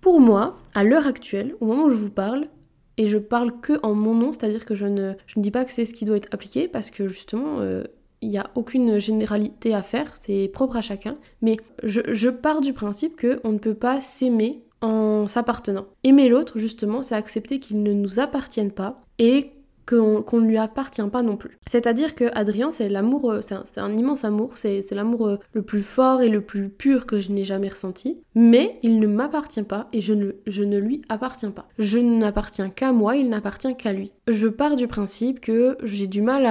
pour 0.01 0.21
moi, 0.21 0.57
à 0.75 0.85
l'heure 0.85 1.07
actuelle, 1.07 1.55
au 1.61 1.67
moment 1.67 1.85
où 1.85 1.91
je 1.91 1.97
vous 1.97 2.11
parle, 2.11 2.49
et 2.97 3.09
je 3.09 3.19
parle 3.19 3.61
que 3.61 3.79
en 3.83 3.95
mon 3.95 4.15
nom, 4.15 4.33
c'est-à-dire 4.33 4.65
que 4.65 4.75
je 4.75 4.87
ne, 4.87 5.15
dis 5.37 5.51
pas 5.51 5.65
que 5.65 5.73
c'est 5.73 5.85
ce 5.85 5.93
qui 5.93 6.05
doit 6.05 6.17
être 6.17 6.33
appliqué 6.33 6.67
parce 6.67 6.91
que 6.91 7.09
justement, 7.09 7.61
euh, 7.61 7.85
il 8.27 8.31
n'y 8.31 8.39
a 8.39 8.51
aucune 8.57 8.99
généralité 8.99 9.73
à 9.73 9.83
faire, 9.83 10.13
c'est 10.21 10.51
propre 10.53 10.77
à 10.77 10.81
chacun. 10.81 11.17
Mais 11.43 11.57
je, 11.85 12.29
pars 12.29 12.61
du 12.61 12.73
principe 12.73 13.21
qu'on 13.21 13.53
ne 13.53 13.59
peut 13.59 13.75
pas 13.75 14.01
s'aimer 14.01 14.63
en 14.83 15.27
s'appartenant. 15.27 15.87
Aimer 16.03 16.29
l'autre, 16.29 16.59
justement, 16.59 17.03
c'est 17.03 17.15
accepter 17.15 17.61
qu'il 17.61 17.83
ne 17.85 17.93
nous 17.93 18.19
appartienne 18.19 18.73
pas 18.73 19.01
et 19.19 19.53
qu'on 19.87 20.25
ne 20.33 20.49
lui 20.49 20.59
appartient 20.59 21.09
pas 21.13 21.23
non 21.23 21.37
plus. 21.37 21.59
C'est-à-dire 21.69 22.17
que 22.17 22.25
Adrien, 22.35 22.73
c'est 22.73 22.89
l'amour, 22.89 23.31
euh, 23.31 23.41
c'est 23.41 23.81
un, 23.81 23.97
immense 23.97 24.25
amour, 24.25 24.57
c'est 24.57 24.91
l'amour 24.91 25.29
euh, 25.29 25.39
le 25.53 25.63
plus 25.63 25.83
fort 25.83 26.23
et 26.23 26.29
le 26.29 26.41
plus 26.41 26.69
pur 26.69 27.07
que 27.07 27.21
je 27.21 27.31
n'ai 27.31 27.45
jamais 27.45 27.69
ressenti, 27.69 28.19
mais 28.35 28.81
il 28.83 28.99
ne 28.99 29.07
m'appartient 29.07 29.63
pas 29.63 29.87
et 29.93 30.01
je 30.01 30.13
ne, 30.13 30.79
lui 30.79 31.03
appartiens 31.09 31.53
pas. 31.53 31.69
Je 31.79 32.01
n'appartiens 32.01 32.69
qu'à 32.69 32.91
moi, 32.91 33.15
il 33.15 33.29
n'appartient 33.29 33.77
qu'à 33.77 33.93
lui. 33.93 34.11
Je 34.27 34.49
pars 34.49 34.75
du 34.75 34.89
principe 34.89 35.39
que 35.39 35.79
j'ai 35.85 36.09
du 36.09 36.21
mal 36.21 36.47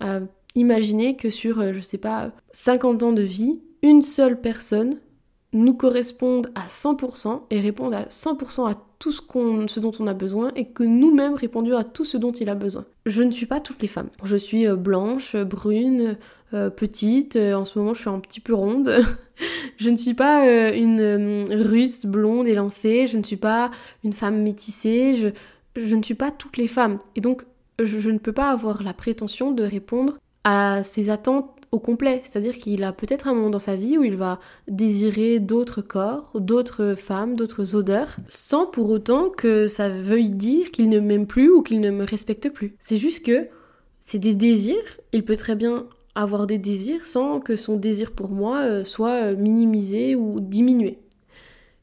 à 0.00 0.20
imaginer 0.54 1.16
que 1.16 1.30
sur, 1.30 1.60
euh, 1.60 1.72
je 1.72 1.80
sais 1.80 1.98
pas, 1.98 2.32
50 2.52 3.02
ans 3.02 3.12
de 3.12 3.22
vie, 3.22 3.60
une 3.82 4.02
seule 4.02 4.40
personne 4.40 4.98
nous 5.52 5.74
corresponde 5.74 6.48
à 6.54 6.68
100% 6.68 7.42
et 7.50 7.60
réponde 7.60 7.94
à 7.94 8.04
100% 8.04 8.70
à 8.70 8.74
tout 8.98 9.12
ce, 9.12 9.22
ce, 9.66 9.80
dont 9.80 9.92
on 10.00 10.06
a 10.06 10.14
besoin 10.14 10.52
et 10.56 10.66
que 10.66 10.82
nous-mêmes 10.82 11.34
répondions 11.34 11.76
à 11.76 11.84
tout 11.84 12.04
ce 12.04 12.16
dont 12.16 12.32
il 12.32 12.48
a 12.48 12.54
besoin. 12.54 12.84
Je 13.06 13.22
ne 13.22 13.30
suis 13.30 13.46
pas 13.46 13.60
toutes 13.60 13.80
les 13.80 13.88
femmes. 13.88 14.10
Je 14.24 14.36
suis 14.36 14.66
euh, 14.66 14.76
blanche, 14.76 15.36
brune, 15.36 16.18
euh, 16.52 16.68
petite, 16.68 17.36
euh, 17.36 17.54
en 17.54 17.64
ce 17.64 17.78
moment 17.78 17.94
je 17.94 18.00
suis 18.00 18.10
un 18.10 18.20
petit 18.20 18.40
peu 18.40 18.54
ronde. 18.54 18.92
je 19.76 19.90
ne 19.90 19.96
suis 19.96 20.14
pas 20.14 20.72
une 20.72 21.46
russe 21.50 22.04
blonde 22.04 22.48
élancée, 22.48 23.06
je 23.06 23.16
ne 23.16 23.22
suis 23.22 23.36
pas 23.36 23.70
une 24.04 24.12
femme 24.12 24.42
métissée, 24.42 25.32
je, 25.76 25.94
ne 25.94 26.02
suis 26.02 26.14
pas 26.14 26.30
toutes 26.30 26.56
les 26.56 26.68
femmes. 26.68 26.98
Et 27.14 27.20
donc 27.20 27.44
je 27.82 28.10
ne 28.10 28.18
peux 28.18 28.32
pas 28.32 28.50
avoir 28.50 28.82
la 28.82 28.92
prétention 28.92 29.52
de 29.52 29.62
répondre 29.62 30.18
à 30.48 30.82
ces 30.82 31.10
attentes 31.10 31.50
au 31.72 31.78
complet. 31.78 32.22
C'est-à-dire 32.24 32.56
qu'il 32.56 32.82
a 32.82 32.92
peut-être 32.92 33.28
un 33.28 33.34
moment 33.34 33.50
dans 33.50 33.58
sa 33.58 33.76
vie 33.76 33.98
où 33.98 34.02
il 34.02 34.16
va 34.16 34.40
désirer 34.66 35.40
d'autres 35.40 35.82
corps, 35.82 36.32
d'autres 36.40 36.94
femmes, 36.96 37.36
d'autres 37.36 37.76
odeurs, 37.76 38.16
sans 38.28 38.64
pour 38.64 38.88
autant 38.88 39.28
que 39.28 39.66
ça 39.66 39.90
veuille 39.90 40.32
dire 40.32 40.70
qu'il 40.70 40.88
ne 40.88 41.00
m'aime 41.00 41.26
plus 41.26 41.50
ou 41.50 41.60
qu'il 41.60 41.80
ne 41.80 41.90
me 41.90 42.04
respecte 42.04 42.48
plus. 42.48 42.74
C'est 42.80 42.96
juste 42.96 43.26
que 43.26 43.48
c'est 44.00 44.18
des 44.18 44.34
désirs, 44.34 44.96
il 45.12 45.22
peut 45.22 45.36
très 45.36 45.54
bien 45.54 45.84
avoir 46.14 46.46
des 46.46 46.56
désirs 46.56 47.04
sans 47.04 47.40
que 47.40 47.54
son 47.54 47.76
désir 47.76 48.12
pour 48.12 48.30
moi 48.30 48.60
euh, 48.60 48.84
soit 48.84 49.34
minimisé 49.34 50.16
ou 50.16 50.40
diminué. 50.40 50.98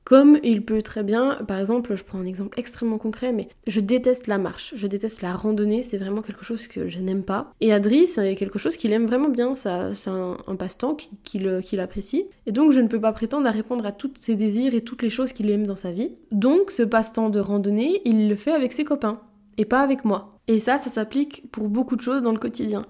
Comme 0.05 0.38
il 0.43 0.63
peut 0.63 0.83
très 0.83 1.01
bien, 1.01 1.39
par 1.47 1.57
exemple, 1.57 1.95
je 1.95 2.03
prends 2.03 2.19
un 2.19 2.27
exemple 2.27 2.59
extrêmement 2.59 3.00
concret, 3.00 3.33
mais 3.33 3.50
je 3.65 3.79
déteste 3.79 4.27
la 4.27 4.38
marche, 4.38 4.74
je 4.75 4.85
déteste 4.85 5.24
la 5.24 5.33
randonnée, 5.33 5.81
c'est 5.81 5.97
vraiment 5.97 6.21
quelque 6.21 6.45
chose 6.45 6.67
que 6.67 6.88
je 6.88 7.00
n'aime 7.00 7.24
pas. 7.24 7.51
Et 7.59 7.74
Adri, 7.74 8.05
c'est 8.05 8.35
quelque 8.35 8.59
chose 8.59 8.77
qu'il 8.77 8.93
aime 8.93 9.07
vraiment 9.07 9.29
bien, 9.29 9.55
c'est 9.55 9.67
un, 9.69 10.55
passe-temps 10.59 10.95
qu'il 11.24 11.79
apprécie. 11.79 12.27
Et 12.45 12.51
donc 12.51 12.71
je 12.71 12.79
ne 12.81 12.88
peux 12.88 13.01
pas 13.01 13.13
prétendre 13.13 13.47
à 13.47 13.51
répondre 13.51 13.83
à 13.83 13.91
tous 13.91 14.12
ses 14.19 14.35
désirs 14.35 14.75
et 14.75 14.81
toutes 14.81 15.01
les 15.01 15.09
choses 15.09 15.33
qu'il 15.33 15.50
aime 15.50 15.65
dans 15.65 15.75
sa 15.75 15.91
vie. 15.91 16.12
Donc 16.31 16.69
ce 16.69 16.83
passe-temps 16.83 17.31
de 17.31 17.39
randonnée, 17.39 18.01
il 18.05 18.29
le 18.29 18.35
fait 18.35 18.53
avec 18.53 18.74
ses 18.74 18.85
copains, 18.85 19.19
et 19.57 19.65
pas 19.65 19.81
avec 19.81 20.05
moi. 20.05 20.29
Et 20.47 20.59
ça, 20.59 20.77
ça 20.77 20.91
s'applique 20.91 21.50
pour 21.51 21.67
beaucoup 21.67 21.95
de 21.95 22.01
choses 22.01 22.21
dans 22.21 22.31
le 22.31 22.38
quotidien. 22.38 22.83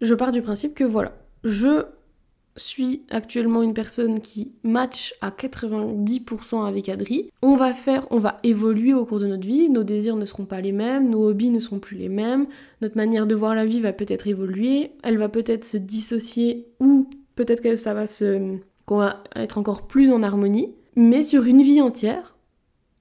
Je 0.00 0.14
pars 0.14 0.32
du 0.32 0.42
principe 0.42 0.74
que 0.74 0.82
voilà, 0.82 1.12
je 1.44 1.84
suis 2.56 3.02
actuellement 3.10 3.62
une 3.62 3.74
personne 3.74 4.20
qui 4.20 4.52
match 4.62 5.14
à 5.20 5.30
90% 5.30 6.66
avec 6.66 6.88
Adri. 6.88 7.30
On 7.42 7.54
va 7.54 7.72
faire, 7.72 8.06
on 8.10 8.18
va 8.18 8.36
évoluer 8.42 8.94
au 8.94 9.04
cours 9.04 9.18
de 9.18 9.26
notre 9.26 9.46
vie, 9.46 9.68
nos 9.68 9.84
désirs 9.84 10.16
ne 10.16 10.24
seront 10.24 10.44
pas 10.44 10.60
les 10.60 10.72
mêmes, 10.72 11.10
nos 11.10 11.28
hobbies 11.28 11.50
ne 11.50 11.60
seront 11.60 11.78
plus 11.78 11.96
les 11.96 12.08
mêmes, 12.08 12.46
notre 12.80 12.96
manière 12.96 13.26
de 13.26 13.34
voir 13.34 13.54
la 13.54 13.66
vie 13.66 13.80
va 13.80 13.92
peut-être 13.92 14.26
évoluer, 14.26 14.92
elle 15.02 15.18
va 15.18 15.28
peut-être 15.28 15.64
se 15.64 15.76
dissocier 15.76 16.66
ou 16.80 17.08
peut-être 17.36 17.62
que 17.62 17.92
va 17.92 18.06
se 18.06 18.56
qu'on 18.86 18.98
va 18.98 19.22
être 19.36 19.58
encore 19.58 19.86
plus 19.86 20.10
en 20.10 20.22
harmonie, 20.22 20.74
mais 20.96 21.22
sur 21.22 21.44
une 21.44 21.62
vie 21.62 21.80
entière, 21.80 22.34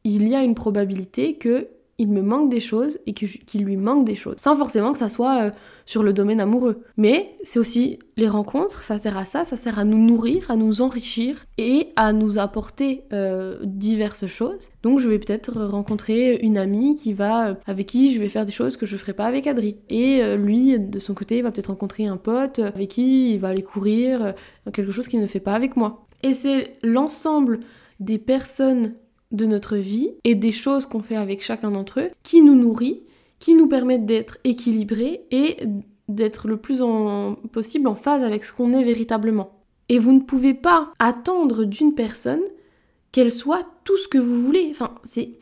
il 0.03 0.27
y 0.27 0.35
a 0.35 0.43
une 0.43 0.55
probabilité 0.55 1.35
que 1.35 1.67
il 1.99 2.07
me 2.07 2.21
manque 2.21 2.49
des 2.49 2.61
choses 2.61 2.97
et 3.05 3.13
qu'il 3.13 3.63
lui 3.63 3.77
manque 3.77 4.05
des 4.05 4.15
choses. 4.15 4.37
Sans 4.41 4.55
forcément 4.55 4.93
que 4.93 4.97
ça 4.97 5.09
soit 5.09 5.43
euh, 5.43 5.51
sur 5.85 6.01
le 6.01 6.13
domaine 6.13 6.39
amoureux. 6.39 6.81
Mais 6.97 7.35
c'est 7.43 7.59
aussi 7.59 7.99
les 8.15 8.27
rencontres, 8.27 8.83
ça 8.83 8.97
sert 8.97 9.17
à 9.17 9.25
ça, 9.25 9.43
ça 9.43 9.57
sert 9.57 9.77
à 9.77 9.83
nous 9.83 9.97
nourrir, 9.97 10.49
à 10.49 10.55
nous 10.55 10.81
enrichir 10.81 11.35
et 11.57 11.89
à 11.97 12.13
nous 12.13 12.39
apporter 12.39 13.03
euh, 13.11 13.57
diverses 13.63 14.25
choses. 14.27 14.69
Donc 14.81 14.99
je 14.99 15.09
vais 15.09 15.19
peut-être 15.19 15.61
rencontrer 15.61 16.37
une 16.37 16.57
amie 16.57 16.95
qui 16.95 17.11
va, 17.11 17.57
avec 17.67 17.87
qui 17.87 18.13
je 18.13 18.19
vais 18.19 18.29
faire 18.29 18.45
des 18.45 18.53
choses 18.53 18.77
que 18.77 18.85
je 18.85 18.95
ferais 18.95 19.13
pas 19.13 19.25
avec 19.25 19.45
Adri. 19.45 19.75
Et 19.89 20.23
euh, 20.23 20.37
lui, 20.37 20.79
de 20.79 20.99
son 20.99 21.13
côté, 21.13 21.41
va 21.41 21.51
peut-être 21.51 21.67
rencontrer 21.67 22.07
un 22.07 22.17
pote 22.17 22.59
avec 22.59 22.89
qui 22.89 23.33
il 23.33 23.39
va 23.39 23.49
aller 23.49 23.63
courir, 23.63 24.33
quelque 24.73 24.91
chose 24.91 25.07
qu'il 25.09 25.19
ne 25.19 25.27
fait 25.27 25.39
pas 25.41 25.53
avec 25.53 25.75
moi. 25.75 26.05
Et 26.23 26.33
c'est 26.33 26.77
l'ensemble 26.81 27.59
des 27.99 28.17
personnes 28.17 28.93
de 29.31 29.45
notre 29.45 29.77
vie 29.77 30.11
et 30.23 30.35
des 30.35 30.51
choses 30.51 30.85
qu'on 30.85 31.01
fait 31.01 31.15
avec 31.15 31.43
chacun 31.43 31.71
d'entre 31.71 31.99
eux 31.99 32.09
qui 32.23 32.41
nous 32.41 32.55
nourrit, 32.55 33.03
qui 33.39 33.53
nous 33.53 33.67
permettent 33.67 34.05
d'être 34.05 34.37
équilibrés 34.43 35.21
et 35.31 35.57
d'être 36.07 36.47
le 36.47 36.57
plus 36.57 36.81
possible 37.51 37.87
en 37.87 37.95
phase 37.95 38.23
avec 38.23 38.43
ce 38.43 38.53
qu'on 38.53 38.73
est 38.73 38.83
véritablement. 38.83 39.51
Et 39.87 39.99
vous 39.99 40.13
ne 40.13 40.19
pouvez 40.19 40.53
pas 40.53 40.93
attendre 40.99 41.63
d'une 41.63 41.93
personne 41.93 42.41
qu'elle 43.11 43.31
soit 43.31 43.65
tout 43.83 43.97
ce 43.97 44.07
que 44.07 44.17
vous 44.17 44.41
voulez. 44.41 44.67
Enfin, 44.71 44.95
c'est 45.03 45.39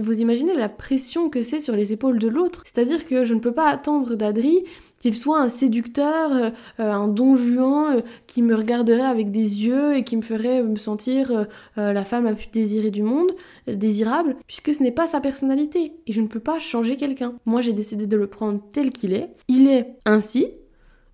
vous 0.00 0.20
imaginez 0.20 0.54
la 0.54 0.68
pression 0.68 1.30
que 1.30 1.40
c'est 1.42 1.60
sur 1.60 1.74
les 1.74 1.92
épaules 1.94 2.18
de 2.18 2.28
l'autre. 2.28 2.62
C'est-à-dire 2.66 3.06
que 3.06 3.24
je 3.24 3.32
ne 3.32 3.40
peux 3.40 3.52
pas 3.52 3.68
attendre 3.68 4.14
d'Adri 4.14 4.64
qu'il 5.00 5.14
soit 5.14 5.40
un 5.40 5.48
séducteur, 5.48 6.32
euh, 6.32 6.50
euh, 6.80 6.92
un 6.92 7.08
don 7.08 7.36
juan 7.36 7.96
euh, 7.96 8.00
qui 8.26 8.42
me 8.42 8.54
regarderait 8.54 9.00
avec 9.00 9.30
des 9.30 9.64
yeux 9.64 9.96
et 9.96 10.04
qui 10.04 10.16
me 10.16 10.22
ferait 10.22 10.62
me 10.62 10.76
sentir 10.76 11.46
la 11.76 12.04
femme 12.04 12.24
la 12.24 12.34
plus 12.34 12.48
désirée 12.50 12.90
du 12.90 13.02
monde, 13.02 13.32
désirable, 13.66 14.36
puisque 14.46 14.74
ce 14.74 14.82
n'est 14.82 14.92
pas 14.92 15.06
sa 15.06 15.20
personnalité 15.20 15.92
et 16.06 16.12
je 16.12 16.20
ne 16.20 16.26
peux 16.26 16.40
pas 16.40 16.58
changer 16.58 16.96
quelqu'un. 16.96 17.34
Moi 17.46 17.60
j'ai 17.60 17.72
décidé 17.72 18.06
de 18.06 18.16
le 18.16 18.26
prendre 18.26 18.60
tel 18.72 18.90
qu'il 18.90 19.12
est. 19.12 19.30
Il 19.48 19.68
est 19.68 19.94
ainsi, 20.04 20.48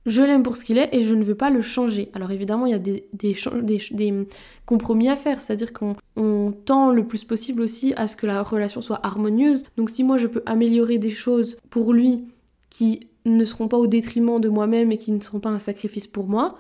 je 0.06 0.22
l'aime 0.22 0.42
pour 0.42 0.56
ce 0.56 0.64
qu'il 0.64 0.78
est 0.78 0.88
et 0.92 1.02
je 1.02 1.14
ne 1.14 1.22
veux 1.22 1.34
pas 1.34 1.50
le 1.50 1.62
changer. 1.62 2.10
Alors 2.14 2.30
évidemment, 2.30 2.66
il 2.66 2.72
y 2.72 2.74
a 2.74 2.78
des, 2.78 3.08
des, 3.12 4.26
compromis 4.66 5.08
à 5.08 5.16
faire, 5.16 5.40
c'est-à-dire 5.40 5.72
qu'on 5.72 6.52
tend 6.64 6.90
le 6.90 7.06
plus 7.06 7.24
possible 7.24 7.62
aussi 7.62 7.94
à 7.96 8.06
ce 8.06 8.16
que 8.16 8.26
la 8.26 8.42
relation 8.42 8.80
soit 8.82 9.00
harmonieuse. 9.04 9.64
Donc 9.76 9.90
si 9.90 10.04
moi 10.04 10.18
je 10.18 10.26
peux 10.26 10.42
améliorer 10.46 10.98
des 10.98 11.10
choses 11.10 11.58
pour 11.70 11.92
lui 11.92 12.24
qui 12.70 13.08
ne 13.24 13.44
seront 13.44 13.68
pas 13.68 13.78
au 13.78 13.86
détriment 13.86 14.40
de 14.40 14.48
moi-même 14.48 14.92
et 14.92 14.98
qui 14.98 15.12
ne 15.12 15.20
seront 15.20 15.40
pas 15.40 15.50
un 15.50 15.58
sacrifice 15.58 16.06
pour 16.06 16.26
moi, 16.26 16.50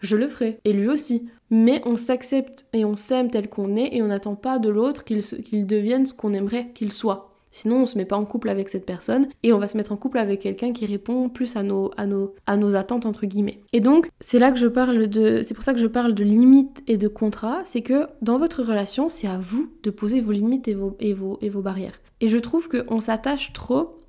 je 0.00 0.16
le 0.16 0.28
ferai. 0.28 0.58
Et 0.64 0.72
lui 0.72 0.88
aussi. 0.88 1.28
Mais 1.50 1.82
on 1.84 1.96
s'accepte 1.96 2.66
et 2.72 2.84
on 2.84 2.96
s'aime 2.96 3.30
tel 3.30 3.48
qu'on 3.48 3.76
est 3.76 3.94
et 3.94 4.02
on 4.02 4.06
n'attend 4.06 4.34
pas 4.34 4.58
de 4.58 4.68
l'autre 4.68 5.04
qu'il 5.04 5.66
devienne 5.66 6.06
ce 6.06 6.14
qu'on 6.14 6.32
aimerait 6.32 6.70
qu'il 6.74 6.92
soit. 6.92 7.32
Sinon, 7.54 7.82
on 7.82 7.86
se 7.86 7.98
met 7.98 8.06
pas 8.06 8.16
en 8.16 8.24
couple 8.24 8.48
avec 8.48 8.70
cette 8.70 8.86
personne 8.86 9.28
et 9.42 9.52
on 9.52 9.58
va 9.58 9.66
se 9.66 9.76
mettre 9.76 9.92
en 9.92 9.96
couple 9.96 10.16
avec 10.18 10.40
quelqu'un 10.40 10.72
qui 10.72 10.86
répond 10.86 11.28
plus 11.28 11.54
à 11.54 11.62
nos, 11.62 11.90
à 11.98 12.06
nos, 12.06 12.34
à 12.46 12.56
nos 12.56 12.74
attentes 12.74 13.04
entre 13.04 13.26
guillemets. 13.26 13.60
Et 13.74 13.80
donc, 13.80 14.08
c'est 14.20 14.38
là 14.38 14.50
que 14.50 14.58
je 14.58 14.66
parle 14.66 15.06
de, 15.06 15.42
c'est 15.42 15.52
pour 15.52 15.62
ça 15.62 15.74
que 15.74 15.80
je 15.80 15.86
parle 15.86 16.14
de 16.14 16.24
limites 16.24 16.82
et 16.86 16.96
de 16.96 17.08
contrats, 17.08 17.60
c'est 17.66 17.82
que 17.82 18.06
dans 18.22 18.38
votre 18.38 18.62
relation, 18.62 19.10
c'est 19.10 19.26
à 19.28 19.38
vous 19.38 19.70
de 19.82 19.90
poser 19.90 20.22
vos 20.22 20.32
limites 20.32 20.66
et 20.66 20.74
vos, 20.74 20.96
et 20.98 21.12
vos, 21.12 21.38
et 21.42 21.50
vos 21.50 21.60
barrières. 21.60 22.00
Et 22.22 22.28
je 22.28 22.38
trouve 22.38 22.68
qu'on 22.68 23.00
s'attache 23.00 23.52
trop 23.52 24.01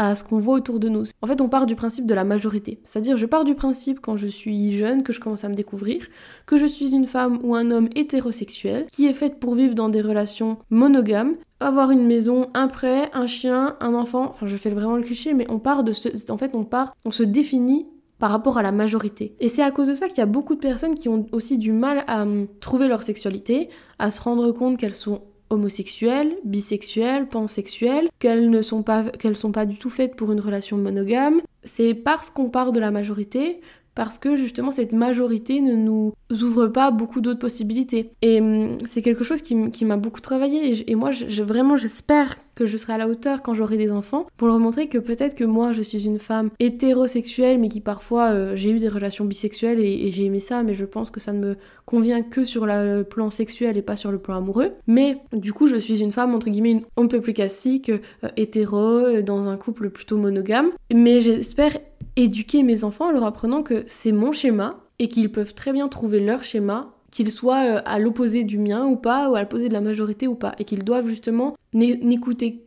à 0.00 0.14
ce 0.14 0.24
qu'on 0.24 0.38
voit 0.38 0.54
autour 0.54 0.80
de 0.80 0.88
nous. 0.88 1.04
En 1.20 1.26
fait, 1.26 1.42
on 1.42 1.50
part 1.50 1.66
du 1.66 1.76
principe 1.76 2.06
de 2.06 2.14
la 2.14 2.24
majorité. 2.24 2.80
C'est-à-dire, 2.84 3.18
je 3.18 3.26
pars 3.26 3.44
du 3.44 3.54
principe 3.54 4.00
quand 4.00 4.16
je 4.16 4.26
suis 4.26 4.72
jeune, 4.72 5.02
que 5.02 5.12
je 5.12 5.20
commence 5.20 5.44
à 5.44 5.50
me 5.50 5.54
découvrir, 5.54 6.06
que 6.46 6.56
je 6.56 6.64
suis 6.64 6.94
une 6.94 7.06
femme 7.06 7.38
ou 7.42 7.54
un 7.54 7.70
homme 7.70 7.90
hétérosexuel, 7.94 8.86
qui 8.90 9.04
est 9.04 9.12
faite 9.12 9.38
pour 9.38 9.54
vivre 9.54 9.74
dans 9.74 9.90
des 9.90 10.00
relations 10.00 10.56
monogames, 10.70 11.34
avoir 11.60 11.90
une 11.90 12.06
maison, 12.06 12.48
un 12.54 12.66
prêt, 12.66 13.10
un 13.12 13.26
chien, 13.26 13.76
un 13.80 13.92
enfant. 13.92 14.30
Enfin, 14.30 14.46
je 14.46 14.56
fais 14.56 14.70
vraiment 14.70 14.96
le 14.96 15.02
cliché, 15.02 15.34
mais 15.34 15.46
on 15.50 15.58
part 15.58 15.84
de 15.84 15.92
ce... 15.92 16.08
En 16.32 16.38
fait, 16.38 16.52
on 16.54 16.64
part, 16.64 16.96
on 17.04 17.10
se 17.10 17.22
définit 17.22 17.86
par 18.18 18.30
rapport 18.30 18.56
à 18.56 18.62
la 18.62 18.72
majorité. 18.72 19.34
Et 19.38 19.50
c'est 19.50 19.62
à 19.62 19.70
cause 19.70 19.88
de 19.88 19.94
ça 19.94 20.08
qu'il 20.08 20.18
y 20.18 20.22
a 20.22 20.26
beaucoup 20.26 20.54
de 20.54 20.60
personnes 20.60 20.94
qui 20.94 21.10
ont 21.10 21.26
aussi 21.32 21.58
du 21.58 21.72
mal 21.72 22.04
à 22.06 22.22
hum, 22.22 22.46
trouver 22.60 22.88
leur 22.88 23.02
sexualité, 23.02 23.68
à 23.98 24.10
se 24.10 24.22
rendre 24.22 24.50
compte 24.52 24.78
qu'elles 24.78 24.94
sont 24.94 25.20
homosexuelles, 25.50 26.36
bisexuelles, 26.44 27.28
pansexuelles, 27.28 28.08
qu'elles 28.18 28.50
ne 28.50 28.62
sont 28.62 28.82
pas 28.82 29.04
qu'elles 29.04 29.36
sont 29.36 29.52
pas 29.52 29.66
du 29.66 29.76
tout 29.76 29.90
faites 29.90 30.16
pour 30.16 30.32
une 30.32 30.40
relation 30.40 30.76
monogame. 30.76 31.40
C'est 31.64 31.94
parce 31.94 32.30
qu'on 32.30 32.48
part 32.48 32.72
de 32.72 32.80
la 32.80 32.90
majorité 32.90 33.60
parce 33.94 34.18
que 34.18 34.36
justement 34.36 34.70
cette 34.70 34.92
majorité 34.92 35.60
ne 35.60 35.74
nous 35.74 36.14
ouvre 36.30 36.68
pas 36.68 36.90
beaucoup 36.90 37.20
d'autres 37.20 37.38
possibilités. 37.38 38.12
Et 38.22 38.40
hum, 38.40 38.78
c'est 38.84 39.02
quelque 39.02 39.24
chose 39.24 39.42
qui, 39.42 39.84
m'a 39.84 39.96
beaucoup 39.96 40.20
travaillé 40.20 40.90
et, 40.90 40.94
moi 40.94 41.10
je, 41.10 41.42
vraiment 41.42 41.76
j'espère 41.76 42.36
que 42.54 42.66
je 42.66 42.76
serai 42.76 42.92
à 42.92 42.98
la 42.98 43.08
hauteur 43.08 43.42
quand 43.42 43.54
j'aurai 43.54 43.78
des 43.78 43.90
enfants 43.90 44.26
pour 44.36 44.46
leur 44.48 44.58
montrer 44.58 44.86
que 44.86 44.98
peut-être 44.98 45.34
que 45.34 45.44
moi 45.44 45.72
je 45.72 45.82
suis 45.82 46.06
une 46.06 46.18
femme 46.18 46.50
hétérosexuelle 46.58 47.58
mais 47.58 47.68
qui 47.68 47.80
parfois 47.80 48.30
euh, 48.30 48.52
j'ai 48.54 48.70
eu 48.70 48.78
des 48.78 48.88
relations 48.88 49.24
bisexuelles 49.24 49.80
et, 49.80 50.10
j'ai 50.12 50.24
aimé 50.24 50.40
ça 50.40 50.62
mais 50.62 50.74
je 50.74 50.84
pense 50.84 51.10
que 51.10 51.20
ça 51.20 51.32
ne 51.32 51.38
me 51.38 51.56
convient 51.86 52.22
que 52.22 52.44
sur 52.44 52.66
le 52.66 53.02
plan 53.02 53.30
sexuel 53.30 53.76
et 53.76 53.82
pas 53.82 53.96
sur 53.96 54.12
le 54.12 54.18
plan 54.18 54.36
amoureux. 54.36 54.72
Mais 54.86 55.18
du 55.32 55.52
coup 55.52 55.66
je 55.66 55.76
suis 55.76 56.00
une 56.00 56.12
femme 56.12 56.34
entre 56.34 56.50
guillemets 56.50 56.82
un 56.96 57.06
peu 57.06 57.20
plus 57.20 57.32
classique, 57.32 57.90
euh, 57.90 58.28
hétéro, 58.36 58.76
euh, 58.76 59.22
dans 59.22 59.48
un 59.48 59.56
couple 59.56 59.90
plutôt 59.90 60.16
monogame. 60.16 60.70
Mais 60.92 61.20
j'espère 61.20 61.76
éduquer 62.24 62.62
mes 62.62 62.84
enfants 62.84 63.06
en 63.06 63.10
leur 63.10 63.24
apprenant 63.24 63.62
que 63.62 63.84
c'est 63.86 64.12
mon 64.12 64.32
schéma 64.32 64.80
et 64.98 65.08
qu'ils 65.08 65.32
peuvent 65.32 65.54
très 65.54 65.72
bien 65.72 65.88
trouver 65.88 66.20
leur 66.20 66.44
schéma, 66.44 66.94
qu'il 67.10 67.30
soit 67.30 67.64
euh, 67.64 67.82
à 67.84 67.98
l'opposé 67.98 68.44
du 68.44 68.58
mien 68.58 68.86
ou 68.86 68.96
pas, 68.96 69.30
ou 69.30 69.34
à 69.34 69.42
l'opposé 69.42 69.68
de 69.68 69.72
la 69.72 69.80
majorité 69.80 70.28
ou 70.28 70.34
pas, 70.34 70.54
et 70.58 70.64
qu'ils 70.64 70.84
doivent 70.84 71.08
justement 71.08 71.56
n'écouter 71.72 72.64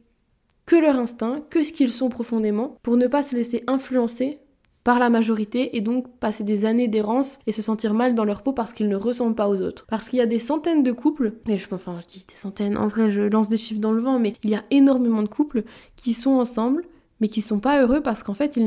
que 0.66 0.76
leur 0.76 0.98
instinct, 0.98 1.42
que 1.50 1.64
ce 1.64 1.72
qu'ils 1.72 1.92
sont 1.92 2.10
profondément, 2.10 2.78
pour 2.84 2.98
ne 2.98 3.08
pas 3.08 3.24
se 3.24 3.36
laisser 3.36 3.64
influencer 3.68 4.40
par 4.84 5.00
la 5.00 5.10
majorité 5.10 5.78
et 5.78 5.82
donc 5.82 6.08
passer 6.20 6.44
des 6.44 6.66
années 6.66 6.88
d'errance 6.88 7.40
et 7.48 7.52
se 7.52 7.62
sentir 7.62 7.94
mal 7.94 8.16
dans 8.16 8.26
leur 8.26 8.42
peau 8.42 8.52
parce 8.52 8.74
qu'ils 8.74 8.90
ne 8.90 8.96
ressemblent 8.96 9.36
pas 9.36 9.48
aux 9.48 9.62
autres. 9.62 9.86
Parce 9.90 10.10
qu'il 10.10 10.20
y 10.20 10.22
a 10.22 10.26
des 10.26 10.40
centaines 10.40 10.84
de 10.84 10.92
couples, 10.92 11.34
et 11.48 11.58
je, 11.58 11.68
enfin 11.72 11.98
je 12.02 12.08
dis 12.08 12.26
des 12.28 12.36
centaines, 12.36 12.78
en 12.78 12.88
vrai 12.88 13.10
je 13.10 13.22
lance 13.22 13.48
des 13.48 13.58
chiffres 13.58 13.80
dans 13.80 13.94
le 13.94 14.02
vent, 14.02 14.20
mais 14.20 14.36
il 14.44 14.50
y 14.50 14.56
a 14.56 14.64
énormément 14.72 15.24
de 15.24 15.30
couples 15.30 15.64
qui 15.96 16.14
sont 16.14 16.32
ensemble 16.32 16.84
mais 17.20 17.28
qui 17.28 17.42
sont 17.42 17.60
pas 17.60 17.82
heureux 17.82 18.02
parce 18.02 18.24
qu'en 18.24 18.34
fait, 18.34 18.60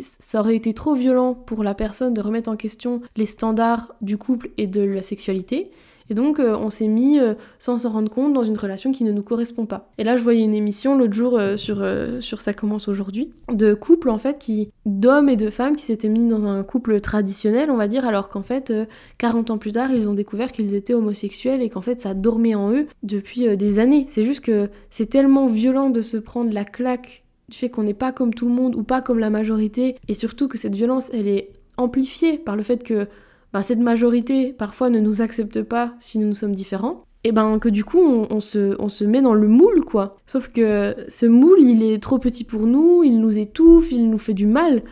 ça 0.00 0.40
aurait 0.40 0.56
été 0.56 0.74
trop 0.74 0.94
violent 0.94 1.34
pour 1.34 1.62
la 1.62 1.74
personne 1.74 2.14
de 2.14 2.20
remettre 2.20 2.50
en 2.50 2.56
question 2.56 3.00
les 3.16 3.26
standards 3.26 3.94
du 4.00 4.18
couple 4.18 4.50
et 4.58 4.66
de 4.66 4.82
la 4.82 5.02
sexualité. 5.02 5.70
Et 6.08 6.14
donc, 6.14 6.38
euh, 6.38 6.56
on 6.56 6.70
s'est 6.70 6.88
mis, 6.88 7.18
euh, 7.18 7.34
sans 7.58 7.78
s'en 7.78 7.90
rendre 7.90 8.10
compte, 8.10 8.32
dans 8.32 8.44
une 8.44 8.56
relation 8.56 8.92
qui 8.92 9.04
ne 9.04 9.12
nous 9.12 9.22
correspond 9.22 9.66
pas. 9.66 9.90
Et 9.98 10.04
là, 10.04 10.16
je 10.16 10.22
voyais 10.22 10.44
une 10.44 10.54
émission 10.54 10.96
l'autre 10.96 11.14
jour 11.14 11.36
euh, 11.36 11.56
sur, 11.56 11.84
sur 12.20 12.40
Ça 12.40 12.54
commence 12.54 12.88
aujourd'hui, 12.88 13.32
de 13.52 13.74
couples, 13.74 14.10
en 14.10 14.18
fait, 14.18 14.38
qui, 14.38 14.70
d'hommes 14.84 15.28
et 15.28 15.36
de 15.36 15.50
femmes 15.50 15.76
qui 15.76 15.84
s'étaient 15.84 16.08
mis 16.08 16.26
dans 16.28 16.46
un 16.46 16.62
couple 16.62 17.00
traditionnel, 17.00 17.70
on 17.70 17.76
va 17.76 17.88
dire, 17.88 18.06
alors 18.06 18.28
qu'en 18.28 18.42
fait, 18.42 18.72
40 19.18 19.50
ans 19.50 19.58
plus 19.58 19.72
tard, 19.72 19.90
ils 19.90 20.08
ont 20.08 20.14
découvert 20.14 20.52
qu'ils 20.52 20.74
étaient 20.74 20.94
homosexuels 20.94 21.62
et 21.62 21.70
qu'en 21.70 21.82
fait, 21.82 22.00
ça 22.00 22.14
dormait 22.14 22.54
en 22.54 22.72
eux 22.72 22.86
depuis 23.02 23.56
des 23.56 23.78
années. 23.78 24.06
C'est 24.08 24.22
juste 24.22 24.40
que 24.40 24.70
c'est 24.90 25.06
tellement 25.06 25.46
violent 25.46 25.90
de 25.90 26.00
se 26.00 26.16
prendre 26.16 26.52
la 26.52 26.64
claque 26.64 27.25
du 27.48 27.56
fait 27.56 27.70
qu'on 27.70 27.82
n'est 27.82 27.94
pas 27.94 28.12
comme 28.12 28.34
tout 28.34 28.46
le 28.46 28.54
monde 28.54 28.74
ou 28.74 28.82
pas 28.82 29.02
comme 29.02 29.18
la 29.18 29.30
majorité, 29.30 29.96
et 30.08 30.14
surtout 30.14 30.48
que 30.48 30.58
cette 30.58 30.74
violence, 30.74 31.10
elle 31.12 31.28
est 31.28 31.50
amplifiée 31.76 32.38
par 32.38 32.56
le 32.56 32.62
fait 32.62 32.82
que 32.82 33.06
bah, 33.52 33.62
cette 33.62 33.78
majorité 33.78 34.52
parfois 34.52 34.90
ne 34.90 35.00
nous 35.00 35.22
accepte 35.22 35.62
pas 35.62 35.94
si 35.98 36.18
nous, 36.18 36.34
sommes 36.34 36.54
différents, 36.54 37.04
et 37.24 37.32
ben 37.32 37.58
que 37.58 37.68
du 37.68 37.84
coup 37.84 37.98
on, 37.98 38.40
se, 38.40 38.76
on 38.80 38.88
se 38.88 39.04
met 39.04 39.22
dans 39.22 39.34
le 39.34 39.48
moule 39.48 39.84
quoi. 39.84 40.16
Sauf 40.26 40.48
que 40.48 40.94
ce 41.08 41.26
moule 41.26 41.60
il 41.60 41.82
est 41.82 42.02
trop 42.02 42.18
petit 42.18 42.44
pour 42.44 42.66
nous, 42.66 43.02
il 43.04 43.20
nous 43.20 43.38
étouffe, 43.38 43.92
il 43.92 44.10
nous 44.10 44.18
fait 44.18 44.34
du 44.34 44.46
mal, 44.46 44.82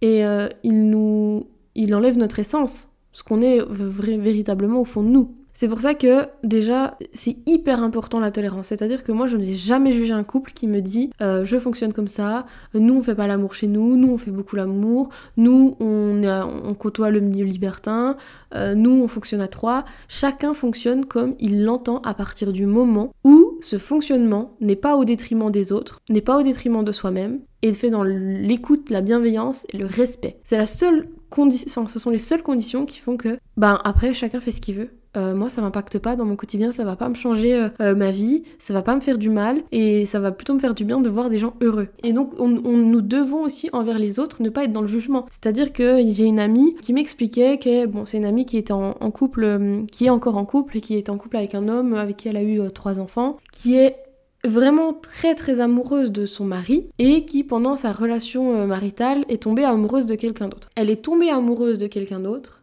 et 0.00 0.24
euh, 0.24 0.48
il 0.62 0.88
nous 0.90 1.46
il 1.74 1.94
enlève 1.94 2.18
notre 2.18 2.38
essence, 2.38 2.88
ce 3.12 3.22
qu'on 3.22 3.40
est 3.40 3.60
véritablement 3.68 4.80
au 4.80 4.84
fond 4.84 5.02
de 5.02 5.08
nous. 5.08 5.34
C'est 5.54 5.68
pour 5.68 5.80
ça 5.80 5.94
que 5.94 6.26
déjà 6.42 6.98
c'est 7.12 7.36
hyper 7.46 7.80
important 7.82 8.18
la 8.18 8.32
tolérance. 8.32 8.66
C'est-à-dire 8.66 9.04
que 9.04 9.12
moi 9.12 9.28
je 9.28 9.36
n'ai 9.36 9.54
jamais 9.54 9.92
jugé 9.92 10.12
un 10.12 10.24
couple 10.24 10.52
qui 10.52 10.66
me 10.66 10.80
dit 10.80 11.10
euh, 11.22 11.44
je 11.44 11.56
fonctionne 11.58 11.92
comme 11.92 12.08
ça, 12.08 12.44
nous 12.74 12.96
on 12.96 13.02
fait 13.02 13.14
pas 13.14 13.28
l'amour 13.28 13.54
chez 13.54 13.68
nous, 13.68 13.96
nous 13.96 14.10
on 14.10 14.18
fait 14.18 14.32
beaucoup 14.32 14.56
l'amour, 14.56 15.10
nous 15.36 15.76
on, 15.78 16.20
on, 16.24 16.74
côtoie 16.74 17.10
le 17.10 17.20
milieu 17.20 17.44
libertin, 17.44 18.16
euh, 18.56 18.74
nous 18.74 19.00
on 19.02 19.06
fonctionne 19.06 19.40
à 19.40 19.46
trois. 19.46 19.84
Chacun 20.08 20.54
fonctionne 20.54 21.06
comme 21.06 21.36
il 21.38 21.62
l'entend 21.62 21.98
à 21.98 22.14
partir 22.14 22.52
du 22.52 22.66
moment 22.66 23.12
où 23.22 23.60
ce 23.62 23.78
fonctionnement 23.78 24.56
n'est 24.60 24.74
pas 24.74 24.96
au 24.96 25.04
détriment 25.04 25.52
des 25.52 25.70
autres, 25.70 26.00
n'est 26.08 26.20
pas 26.20 26.36
au 26.36 26.42
détriment 26.42 26.82
de 26.82 26.90
soi-même 26.90 27.38
et 27.62 27.72
fait 27.72 27.90
dans 27.90 28.02
l'écoute, 28.02 28.90
la 28.90 29.02
bienveillance 29.02 29.66
et 29.72 29.78
le 29.78 29.86
respect. 29.86 30.40
C'est 30.42 30.58
la 30.58 30.66
seule 30.66 31.08
condition, 31.30 31.82
enfin, 31.82 31.88
ce 31.88 32.00
sont 32.00 32.10
les 32.10 32.18
seules 32.18 32.42
conditions 32.42 32.86
qui 32.86 32.98
font 32.98 33.16
que, 33.16 33.38
ben 33.56 33.80
après 33.84 34.14
chacun 34.14 34.40
fait 34.40 34.50
ce 34.50 34.60
qu'il 34.60 34.74
veut. 34.74 34.90
Euh, 35.16 35.34
moi 35.34 35.48
ça 35.48 35.62
m'impacte 35.62 35.98
pas 35.98 36.16
dans 36.16 36.24
mon 36.24 36.36
quotidien, 36.36 36.72
ça 36.72 36.84
va 36.84 36.96
pas 36.96 37.08
me 37.08 37.14
changer 37.14 37.54
euh, 37.54 37.68
euh, 37.80 37.94
ma 37.94 38.10
vie, 38.10 38.42
ça 38.58 38.74
va 38.74 38.82
pas 38.82 38.94
me 38.94 39.00
faire 39.00 39.18
du 39.18 39.30
mal 39.30 39.62
et 39.70 40.06
ça 40.06 40.18
va 40.18 40.32
plutôt 40.32 40.54
me 40.54 40.58
faire 40.58 40.74
du 40.74 40.84
bien 40.84 41.00
de 41.00 41.08
voir 41.08 41.30
des 41.30 41.38
gens 41.38 41.54
heureux. 41.60 41.88
Et 42.02 42.12
donc 42.12 42.32
on, 42.38 42.48
nous 42.48 43.00
devons 43.00 43.42
aussi 43.42 43.70
envers 43.72 43.98
les 43.98 44.18
autres 44.18 44.42
ne 44.42 44.50
pas 44.50 44.64
être 44.64 44.72
dans 44.72 44.80
le 44.80 44.88
jugement. 44.88 45.24
C'est-à-dire 45.30 45.72
que 45.72 45.98
j'ai 46.08 46.24
une 46.24 46.40
amie 46.40 46.74
qui 46.80 46.92
m'expliquait 46.92 47.58
que 47.58 47.86
bon 47.86 48.06
c'est 48.06 48.18
une 48.18 48.24
amie 48.24 48.46
qui 48.46 48.56
était 48.56 48.72
en, 48.72 48.92
couple, 49.10 49.84
qui 49.90 50.06
est 50.06 50.10
encore 50.10 50.36
en 50.36 50.44
couple 50.44 50.78
et 50.78 50.80
qui 50.80 50.96
est 50.96 51.08
en 51.08 51.16
couple 51.16 51.36
avec 51.36 51.54
un 51.54 51.68
homme 51.68 51.94
avec 51.94 52.16
qui 52.16 52.28
elle 52.28 52.36
a 52.36 52.42
eu 52.42 52.60
trois 52.72 52.98
enfants, 52.98 53.36
qui 53.52 53.76
est 53.76 53.96
vraiment 54.44 54.92
très 54.92 55.34
très 55.34 55.60
amoureuse 55.60 56.10
de 56.10 56.26
son 56.26 56.44
mari 56.44 56.88
et 56.98 57.24
qui 57.24 57.44
pendant 57.44 57.76
sa 57.76 57.92
relation 57.92 58.66
maritale 58.66 59.24
est 59.28 59.42
tombée 59.44 59.64
amoureuse 59.64 60.06
de 60.06 60.16
quelqu'un 60.16 60.48
d'autre. 60.48 60.70
Elle 60.74 60.90
est 60.90 61.04
tombée 61.04 61.30
amoureuse 61.30 61.78
de 61.78 61.86
quelqu'un 61.86 62.20
d'autre 62.20 62.62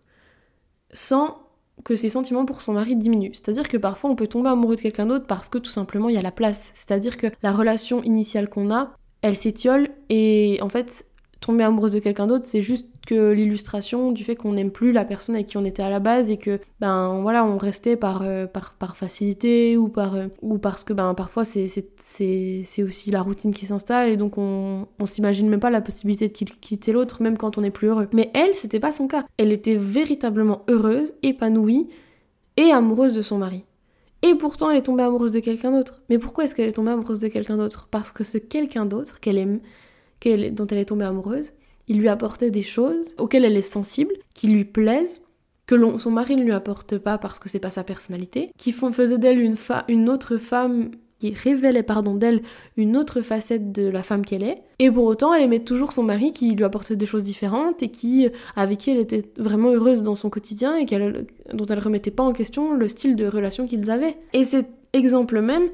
sans 0.93 1.38
que 1.83 1.95
ses 1.95 2.09
sentiments 2.09 2.45
pour 2.45 2.61
son 2.61 2.73
mari 2.73 2.95
diminuent. 2.95 3.33
C'est-à-dire 3.33 3.67
que 3.67 3.77
parfois 3.77 4.09
on 4.09 4.15
peut 4.15 4.27
tomber 4.27 4.50
amoureux 4.50 4.75
de 4.75 4.81
quelqu'un 4.81 5.05
d'autre 5.05 5.25
parce 5.27 5.50
que 5.50 5.57
tout 5.57 5.71
simplement 5.71 6.09
il 6.09 6.15
y 6.15 6.17
a 6.17 6.21
la 6.21 6.31
place. 6.31 6.71
C'est-à-dire 6.73 7.17
que 7.17 7.27
la 7.43 7.51
relation 7.51 8.03
initiale 8.03 8.50
qu'on 8.50 8.71
a, 8.71 8.91
elle 9.21 9.35
s'étiole 9.35 9.89
et 10.09 10.59
en 10.61 10.69
fait 10.69 11.05
tomber 11.39 11.63
amoureuse 11.63 11.93
de 11.93 12.00
quelqu'un 12.00 12.27
d'autre, 12.27 12.45
c'est 12.45 12.61
juste 12.61 12.88
que 13.05 13.31
l'illustration 13.31 14.12
du 14.12 14.24
fait 14.24 14.36
qu'on 14.36 14.53
n'aime 14.53 14.72
plus 14.72 14.91
la 14.91 15.05
personne 15.05 15.36
avec 15.36 15.48
qui 15.48 15.58
on 15.58 15.65
était 15.65 15.81
à 15.81 15.89
la 15.89 16.00
base 16.00 16.29
et 16.29 16.38
que 16.38 16.60
ben 16.79 17.20
voilà 17.22 17.46
on 17.46 17.58
restait 17.58 17.96
par 17.96 18.22
euh, 18.22 18.46
par, 18.46 18.74
par, 18.74 18.96
facilité 18.96 19.75
ou 19.75 19.88
par 19.88 20.15
euh, 20.15 20.27
ou 20.41 20.58
parce 20.58 20.84
que 20.84 20.93
ben 20.93 21.13
parfois 21.13 21.43
c'est 21.43 21.67
c'est 21.67 22.84
aussi 22.84 23.12
la 23.12 23.21
routine 23.21 23.54
qui 23.54 23.65
s'installe 23.65 24.10
et 24.10 24.17
donc 24.17 24.38
on, 24.38 24.88
on 24.99 25.06
s'imagine 25.06 25.49
même 25.49 25.60
pas 25.60 25.69
la 25.69 25.82
possibilité 25.82 26.28
de 26.28 26.34
quitter 26.34 26.91
l'autre 26.91 27.21
même 27.23 27.38
quand 27.38 27.58
on 27.58 27.63
est 27.63 27.71
plus 27.71 27.88
heureux. 27.88 28.08
Mais 28.13 28.30
elle 28.34 28.54
c'était 28.54 28.80
pas 28.80 28.91
son 28.91 29.08
cas. 29.08 29.25
Elle 29.38 29.52
était 29.52 29.75
véritablement 29.75 30.63
heureuse, 30.67 31.13
épanouie 31.23 31.88
et 32.58 32.71
amoureuse 32.71 33.13
de 33.13 33.21
son 33.21 33.38
mari. 33.38 33.63
Et 34.23 34.36
pourtant, 34.36 34.69
elle 34.69 34.78
est 34.78 34.84
tombée 34.84 35.04
amoureuse 35.04 35.32
de 35.32 35.39
quelqu'un 35.39 35.71
d'autre. 35.71 36.02
Mais 36.10 36.19
pourquoi 36.19 36.43
est-ce 36.43 36.54
qu'elle 36.54 36.69
est 36.69 36.73
tombée 36.73 36.91
amoureuse 36.91 37.19
de 37.19 37.28
quelqu'un 37.28 37.58
d'autre? 37.58 37.88
Parce 37.89 38.12
que 38.12 38.23
ce 38.23 38.38
quelqu'un 38.38 38.86
d'autre 38.86 39.19
qu'elle 39.19 39.38
aime, 39.38 39.60
dont 40.54 40.67
elle 40.67 40.78
est 40.78 40.86
tombée 40.86 41.06
amoureuse, 41.06 41.54
il 41.88 42.00
lui 42.00 42.10
apportait 42.10 42.52
des 42.52 42.63
choses 42.63 43.15
auxquelles 43.17 43.46
elle 43.46 43.58
est 43.58 43.62
sensible, 43.62 44.13
qui 44.34 44.48
lui 44.48 44.65
plaisent, 44.65 45.22
que 45.67 45.98
son 45.98 46.12
mari 46.12 46.36
ne 46.36 46.44
lui 46.44 46.52
apporte 46.52 46.98
pas 46.98 47.17
parce 47.17 47.39
que 47.39 47.48
c'est 47.48 47.60
pas 47.60 47.70
sa 47.70 47.84
personnalité, 47.84 48.52
qui 48.58 48.72
font, 48.72 48.91
faisaient 48.91 49.17
d'elle 49.17 49.39
une, 49.39 49.56
une 49.88 50.10
autre 50.10 50.38
femme 50.38 50.91
qui 51.22 51.34
révélait 51.34 51.84
pardon 51.84 52.15
d'elle 52.15 52.41
une 52.78 52.98
autre 52.98 53.22
facette 53.22 53.72
de 53.72 53.88
la 53.88 54.02
femme 54.02 54.26
qu'elle 54.26 54.41
est. 54.41 54.63
Et 54.80 54.89
pour 54.89 55.06
autant 55.06 55.34
elle 55.34 55.44
aimait 55.44 55.60
toujours 55.60 55.94
son 55.94 56.02
mari 56.02 56.34
qui 56.34 56.56
lui 56.56 56.63
apportait 56.63 56.96
des 56.96 57.06
choses 57.06 57.24
différentes 57.24 57.84
et 57.84 57.89
qui 57.89 58.28
avec 58.56 58.80
qui 58.80 58.89
elle 58.89 58.98
était 58.98 59.24
vraiment 59.38 59.70
heureuse 59.70 60.02
dans 60.02 60.15
son 60.15 60.32
quotidien 60.32 60.76
et 60.76 60.86
dont 61.54 61.65
elle 61.67 61.80
remettait 61.80 62.10
pas 62.10 62.24
en 62.24 62.34
question 62.34 62.74
le 62.74 62.88
style 62.88 63.15
de 63.15 63.28
relation 63.28 63.67
qu'ils 63.67 63.91
avaient. 63.91 64.17
Et 64.34 64.46
cet 64.46 64.67
exemple 64.94 65.41
même 65.41 65.70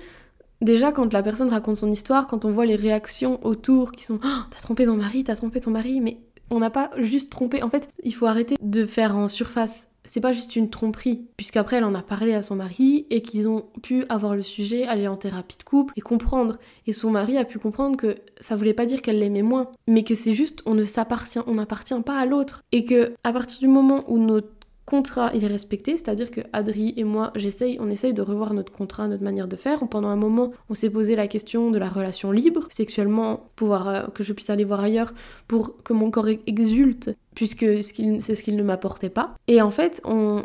Déjà, 0.62 0.91
quand 0.91 1.13
la 1.13 1.22
personne 1.22 1.50
raconte 1.50 1.78
son 1.78 1.91
histoire, 1.91 2.28
quand 2.28 2.46
on 2.46 2.52
voit 2.52 2.65
les 2.65 2.76
réactions 2.76 3.39
autour 3.46 3.91
qui 3.91 4.04
sont 4.04 4.20
oh, 4.24 4.39
T'as 4.50 4.60
trompé 4.60 4.86
ton 4.86 4.96
mari, 4.96 5.24
t'as 5.24 5.36
trompé 5.36 5.62
ton 5.62 5.72
mari, 5.72 6.02
mais 6.02 6.17
on 6.50 6.60
n'a 6.60 6.70
pas 6.70 6.89
juste 6.98 7.30
trompé. 7.30 7.62
En 7.62 7.70
fait, 7.70 7.89
il 8.04 8.13
faut 8.13 8.26
arrêter 8.26 8.56
de 8.62 8.86
faire 8.86 9.15
en 9.15 9.28
surface. 9.28 9.88
C'est 10.04 10.22
pas 10.22 10.32
juste 10.32 10.56
une 10.56 10.70
tromperie, 10.70 11.28
puisqu'après 11.36 11.78
elle 11.78 11.84
en 11.84 11.93
a 11.93 12.02
parlé 12.02 12.34
à 12.34 12.41
son 12.41 12.56
mari 12.56 13.06
et 13.10 13.22
qu'ils 13.22 13.50
ont 13.50 13.65
pu 13.84 14.06
avoir 14.08 14.36
le 14.36 14.41
sujet, 14.41 14.88
aller 14.88 15.06
en 15.06 15.17
thérapie 15.17 15.58
de 15.58 15.63
couple 15.63 15.93
et 15.98 16.02
comprendre. 16.02 16.58
Et 16.86 16.93
son 16.93 17.12
mari 17.12 17.38
a 17.38 17.43
pu 17.43 17.60
comprendre 17.60 17.98
que 17.98 18.15
ça 18.39 18.56
voulait 18.56 18.74
pas 18.74 18.86
dire 18.86 19.02
qu'elle 19.02 19.20
l'aimait 19.20 19.41
moins, 19.41 19.70
mais 19.86 20.06
que 20.06 20.15
c'est 20.15 20.34
juste 20.34 20.62
on 20.65 20.76
ne 20.76 20.86
s'appartient, 20.86 21.39
on 21.46 21.56
n'appartient 21.56 22.02
pas 22.06 22.17
à 22.17 22.26
l'autre. 22.26 22.63
Et 22.72 22.86
que 22.86 23.13
à 23.26 23.34
partir 23.34 23.60
du 23.60 23.67
moment 23.67 24.06
où 24.08 24.17
notre 24.17 24.57
contrat 24.88 25.32
il 25.36 25.43
est 25.43 25.47
respecté, 25.47 25.97
c'est-à-dire 25.97 26.32
que 26.32 26.41
Adri 26.54 26.93
et 26.95 27.04
moi, 27.04 27.32
j'essaye, 27.36 27.78
on 27.80 27.89
essaye 27.89 28.13
de 28.13 28.21
revoir 28.21 28.54
notre 28.54 28.71
contrat, 28.71 29.08
notre 29.08 29.23
manière 29.23 29.47
de 29.47 29.58
faire. 29.58 29.86
Pendant 29.88 30.08
un 30.08 30.15
moment, 30.15 30.54
on 30.69 30.73
s'est 30.73 30.89
posé 30.89 31.15
la 31.15 31.28
question 31.28 31.69
de 31.71 31.78
la 31.78 31.89
relation 31.89 32.32
libre, 32.32 32.67
sexuellement, 32.69 33.50
pouvoir 33.58 33.88
euh, 33.89 34.08
que 34.08 34.23
je 34.23 34.34
puisse 34.34 34.50
aller 34.50 34.63
voir 34.63 34.80
ailleurs 34.80 35.13
pour 35.47 35.84
que 35.84 35.91
mon 35.91 36.10
corps 36.10 36.30
exulte, 36.47 37.12
puisque 37.36 37.84
c'est 37.84 38.36
ce 38.36 38.41
qu'il 38.43 38.56
ne 38.56 38.63
m'apportait 38.63 39.10
pas. 39.10 39.36
Et 39.47 39.62
en 39.62 39.69
fait, 39.69 40.02
en 40.06 40.41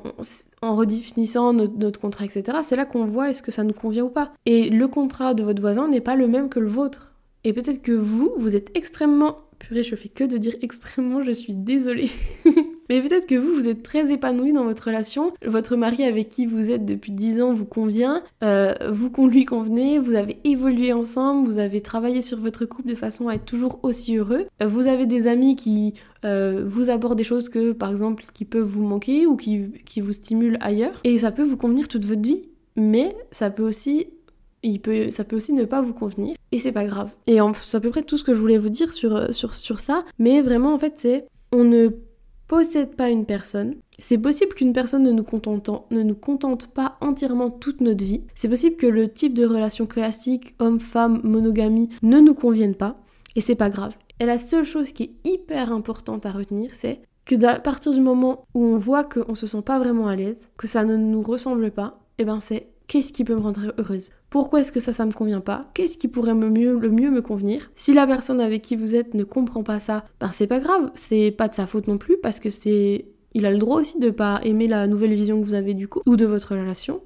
redéfinissant 0.61 1.53
notre, 1.53 1.79
notre 1.79 2.01
contrat, 2.01 2.25
etc., 2.25 2.59
c'est 2.65 2.77
là 2.77 2.85
qu'on 2.85 3.05
voit 3.05 3.31
est-ce 3.31 3.43
que 3.43 3.53
ça 3.53 3.63
nous 3.63 3.75
convient 3.75 4.05
ou 4.05 4.11
pas. 4.11 4.33
Et 4.45 4.69
le 4.69 4.89
contrat 4.89 5.35
de 5.35 5.45
votre 5.45 5.63
voisin 5.63 5.87
n'est 5.87 6.01
pas 6.01 6.17
le 6.17 6.27
même 6.27 6.49
que 6.49 6.59
le 6.59 6.69
vôtre. 6.69 7.13
Et 7.45 7.53
peut-être 7.53 7.81
que 7.81 7.93
vous, 7.93 8.33
vous 8.37 8.57
êtes 8.57 8.77
extrêmement 8.77 9.39
Purée, 9.63 9.85
je 9.85 9.95
fais 9.95 10.09
que 10.09 10.25
de 10.25 10.39
dire 10.39 10.57
extrêmement, 10.61 11.23
je 11.23 11.31
suis 11.31 11.55
désolée. 11.55 12.11
Mais 12.93 13.01
peut-être 13.01 13.27
que 13.27 13.37
vous, 13.37 13.55
vous 13.55 13.69
êtes 13.69 13.83
très 13.83 14.13
épanoui 14.13 14.53
dans 14.53 14.65
votre 14.65 14.85
relation. 14.85 15.33
Votre 15.47 15.77
mari 15.77 16.05
avec 16.05 16.29
qui 16.29 16.45
vous 16.45 16.71
êtes 16.71 16.85
depuis 16.85 17.11
10 17.11 17.41
ans 17.41 17.55
vous 17.55 17.65
convient. 17.65 18.23
Euh, 18.45 18.75
vous 18.93 19.29
lui 19.29 19.47
convenez. 19.47 19.99
Vous 19.99 20.15
avez 20.15 20.37
évolué 20.45 20.93
ensemble. 20.93 21.49
Vous 21.49 21.57
avez 21.57 21.81
travaillé 21.81 22.21
sur 22.21 22.39
votre 22.39 22.67
couple 22.67 22.91
de 22.91 22.95
façon 22.95 23.29
à 23.29 23.37
être 23.37 23.47
toujours 23.47 23.81
aussi 23.83 24.19
heureux. 24.19 24.45
Euh, 24.63 24.67
vous 24.67 24.89
avez 24.89 25.07
des 25.07 25.27
amis 25.27 25.57
qui 25.57 25.95
euh, 26.27 26.67
vous 26.69 26.91
abordent 26.91 27.17
des 27.17 27.25
choses 27.25 27.49
que, 27.49 27.73
par 27.73 27.89
exemple, 27.89 28.27
qui 28.35 28.45
peuvent 28.45 28.67
vous 28.67 28.85
manquer 28.85 29.25
ou 29.25 29.37
qui, 29.37 29.69
qui 29.87 30.03
vous 30.03 30.13
stimulent 30.13 30.59
ailleurs. 30.61 31.01
Et 31.05 31.17
ça 31.17 31.33
peut 31.33 31.45
vous 31.45 31.57
convenir 31.57 31.89
toute 31.89 32.05
votre 32.05 32.21
vie. 32.21 32.43
Mais 32.77 33.17
ça 33.31 33.49
peut 33.49 33.67
aussi 33.67 34.09
il 34.63 34.81
peut, 34.81 35.09
ça 35.09 35.25
peut 35.25 35.37
aussi 35.37 35.55
ne 35.55 35.65
pas 35.65 35.81
vous 35.81 35.95
convenir 35.95 36.37
et 36.53 36.59
c'est 36.59 36.73
pas 36.73 36.85
grave. 36.85 37.11
Et 37.27 37.39
c'est 37.65 37.77
à 37.79 37.81
peu 37.81 37.89
près 37.89 38.03
tout 38.03 38.19
ce 38.19 38.23
que 38.23 38.35
je 38.35 38.39
voulais 38.39 38.59
vous 38.59 38.69
dire 38.69 38.93
sur, 38.93 39.33
sur, 39.35 39.55
sur 39.55 39.81
ça, 39.81 40.05
mais 40.19 40.43
vraiment 40.43 40.75
en 40.75 40.79
fait 40.79 40.93
c'est 40.99 41.25
on 41.53 41.65
ne 41.65 41.89
possède 42.53 42.97
pas 42.97 43.09
une 43.09 43.25
personne. 43.25 43.77
C'est 43.99 44.19
possible 44.19 44.53
qu'une 44.53 44.75
personne 44.75 45.05
ne 45.05 45.11
nous, 45.11 45.23
contente, 45.23 45.71
ne 45.91 46.03
nous 46.03 46.15
contente 46.15 46.67
pas 46.75 46.99
entièrement 47.01 47.49
toute 47.49 47.81
notre 47.81 48.05
vie. 48.05 48.25
C'est 48.35 48.51
possible 48.51 48.77
que 48.77 48.87
le 48.87 49.09
type 49.09 49.33
de 49.33 49.47
relation 49.47 49.87
classique, 49.87 50.55
homme-femme, 50.59 51.23
monogamie, 51.25 51.89
ne 52.03 52.21
nous 52.21 52.35
convienne 52.35 52.75
pas. 52.75 52.99
Et 53.37 53.41
c'est 53.41 53.55
pas 53.55 53.71
grave. 53.71 53.97
Et 54.21 54.27
la 54.27 54.37
seule 54.37 54.67
chose 54.67 54.93
qui 54.93 55.05
est 55.05 55.31
hyper 55.31 55.73
importante 55.73 56.27
à 56.27 56.31
retenir, 56.31 56.75
c'est 56.75 57.01
que 57.25 57.43
à 57.43 57.59
partir 57.59 57.91
du 57.91 58.03
moment 58.03 58.45
où 58.53 58.63
on 58.63 58.77
voit 58.77 59.05
qu'on 59.05 59.35
se 59.35 59.47
sent 59.47 59.63
pas 59.63 59.79
vraiment 59.79 60.09
à 60.09 60.15
l'aise, 60.15 60.51
que 60.59 60.67
ça 60.67 60.85
ne 60.85 60.99
nous 60.99 61.23
ressemble 61.23 61.71
pas, 61.71 62.01
et 62.19 62.23
eh 62.23 62.25
ben 62.27 62.39
c'est 62.39 62.69
qu'est-ce 62.87 63.15
qui 63.15 63.25
peut 63.25 63.35
me 63.35 63.41
rendre 63.41 63.73
heureuse? 63.79 64.11
Pourquoi 64.33 64.61
est-ce 64.61 64.73
que 64.73 64.81
ça, 64.81 64.95
ça 64.95 65.05
me 65.05 65.13
convient 65.13 65.43
pas? 65.43 65.67
Qu'est-ce 65.75 65.99
qui 65.99 66.09
pourrait 66.09 66.33
me 66.33 66.49
mieux, 66.49 66.79
le 66.79 66.91
mieux 66.91 67.11
me 67.11 67.21
convenir? 67.21 67.71
Si 67.75 67.93
la 67.93 68.07
personne 68.07 68.41
avec 68.41 68.63
qui 68.63 68.77
vous 68.77 68.95
êtes 68.95 69.13
ne 69.13 69.25
comprend 69.25 69.63
pas 69.63 69.79
ça, 69.79 70.07
ben 70.21 70.31
c'est 70.33 70.47
pas 70.47 70.59
grave, 70.59 70.91
c'est 70.95 71.31
pas 71.31 71.49
de 71.49 71.53
sa 71.53 71.67
faute 71.67 71.87
non 71.87 71.99
plus 71.99 72.17
parce 72.17 72.41
que 72.41 72.49
c'est 72.49 73.05
il 73.35 73.45
a 73.45 73.51
le 73.51 73.59
droit 73.59 73.79
aussi 73.79 73.99
de 73.99 74.09
pas 74.09 74.41
aimer 74.43 74.69
la 74.69 74.87
nouvelle 74.87 75.13
vision 75.13 75.39
que 75.39 75.45
vous 75.45 75.53
avez 75.53 75.75
du 75.75 75.87
coup 75.87 76.01
ou 76.07 76.17
de 76.17 76.25
votre 76.25 76.57
relation. 76.57 77.03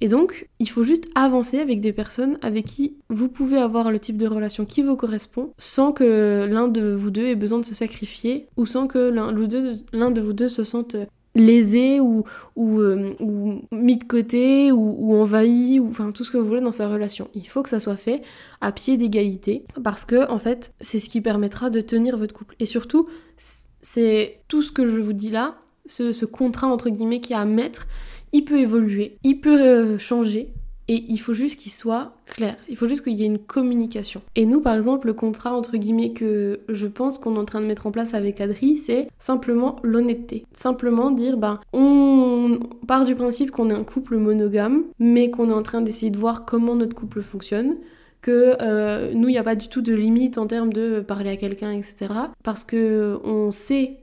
Et 0.00 0.08
donc, 0.08 0.48
il 0.58 0.70
faut 0.70 0.82
juste 0.82 1.04
avancer 1.14 1.58
avec 1.58 1.82
des 1.82 1.92
personnes 1.92 2.38
avec 2.40 2.64
qui 2.64 2.96
vous 3.10 3.28
pouvez 3.28 3.58
avoir 3.58 3.90
le 3.90 3.98
type 3.98 4.16
de 4.16 4.26
relation 4.26 4.64
qui 4.64 4.80
vous 4.80 4.96
correspond 4.96 5.52
sans 5.58 5.92
que 5.92 6.46
l'un 6.50 6.66
de 6.66 6.94
vous 6.94 7.10
deux 7.10 7.26
ait 7.26 7.36
besoin 7.36 7.58
de 7.58 7.66
se 7.66 7.74
sacrifier 7.74 8.46
ou 8.56 8.64
sans 8.64 8.86
que 8.86 9.10
l'un 9.10 9.32
de 9.32 10.20
vous 10.22 10.32
deux 10.32 10.48
se 10.48 10.62
sente 10.62 10.96
lésé 11.34 12.00
ou, 12.00 12.24
euh, 12.58 13.12
ou, 13.20 13.62
mis 13.72 13.96
de 13.96 14.04
côté 14.04 14.72
ou, 14.72 15.14
envahi 15.14 15.78
ou 15.78 15.88
enfin 15.88 16.10
tout 16.12 16.24
ce 16.24 16.30
que 16.30 16.38
vous 16.38 16.44
voulez 16.44 16.60
dans 16.60 16.70
sa 16.70 16.88
relation. 16.88 17.28
Il 17.34 17.48
faut 17.48 17.62
que 17.62 17.68
ça 17.68 17.80
soit 17.80 17.96
fait 17.96 18.22
à 18.60 18.72
pied 18.72 18.96
d'égalité 18.96 19.64
parce 19.82 20.04
que 20.04 20.28
en 20.30 20.38
fait 20.38 20.74
c'est 20.80 20.98
ce 20.98 21.08
qui 21.08 21.20
permettra 21.20 21.70
de 21.70 21.80
tenir 21.80 22.16
votre 22.16 22.34
couple. 22.34 22.56
Et 22.58 22.66
surtout 22.66 23.06
c'est 23.36 24.40
tout 24.48 24.62
ce 24.62 24.72
que 24.72 24.86
je 24.86 25.00
vous 25.00 25.12
dis 25.12 25.30
là, 25.30 25.58
ce, 25.86 26.24
contrat 26.24 26.66
entre 26.66 26.90
guillemets 26.90 27.20
qui 27.20 27.34
a 27.34 27.40
à 27.40 27.44
mettre, 27.44 27.86
il 28.32 28.44
peut 28.44 28.58
évoluer, 28.58 29.18
il 29.22 29.40
peut 29.40 29.60
euh, 29.60 29.98
changer 29.98 30.52
et 30.90 31.04
il 31.08 31.18
faut 31.18 31.34
juste 31.34 31.56
qu'il 31.60 31.70
soit 31.70 32.14
clair. 32.26 32.56
Il 32.68 32.76
faut 32.76 32.88
juste 32.88 33.04
qu'il 33.04 33.12
y 33.12 33.22
ait 33.22 33.26
une 33.26 33.38
communication. 33.38 34.22
Et 34.34 34.44
nous, 34.44 34.60
par 34.60 34.74
exemple, 34.74 35.06
le 35.06 35.12
contrat 35.12 35.54
entre 35.54 35.76
guillemets 35.76 36.10
que 36.10 36.58
je 36.68 36.88
pense 36.88 37.20
qu'on 37.20 37.36
est 37.36 37.38
en 37.38 37.44
train 37.44 37.60
de 37.60 37.66
mettre 37.66 37.86
en 37.86 37.92
place 37.92 38.12
avec 38.12 38.40
Adri, 38.40 38.76
c'est 38.76 39.06
simplement 39.20 39.76
l'honnêteté. 39.84 40.44
Simplement 40.52 41.12
dire, 41.12 41.36
ben, 41.36 41.60
on 41.72 42.58
part 42.88 43.04
du 43.04 43.14
principe 43.14 43.52
qu'on 43.52 43.70
est 43.70 43.74
un 43.74 43.84
couple 43.84 44.16
monogame, 44.16 44.82
mais 44.98 45.30
qu'on 45.30 45.48
est 45.48 45.54
en 45.54 45.62
train 45.62 45.80
d'essayer 45.80 46.10
de 46.10 46.18
voir 46.18 46.44
comment 46.44 46.74
notre 46.74 46.96
couple 46.96 47.22
fonctionne 47.22 47.76
que 48.20 48.56
euh, 48.60 49.12
nous, 49.14 49.28
il 49.28 49.32
n'y 49.32 49.38
a 49.38 49.44
pas 49.44 49.54
du 49.54 49.68
tout 49.68 49.82
de 49.82 49.94
limite 49.94 50.38
en 50.38 50.48
termes 50.48 50.72
de 50.72 51.00
parler 51.00 51.30
à 51.30 51.36
quelqu'un, 51.36 51.70
etc. 51.70 52.12
Parce 52.42 52.64
que 52.64 53.16
on 53.24 53.52
sait 53.52 53.99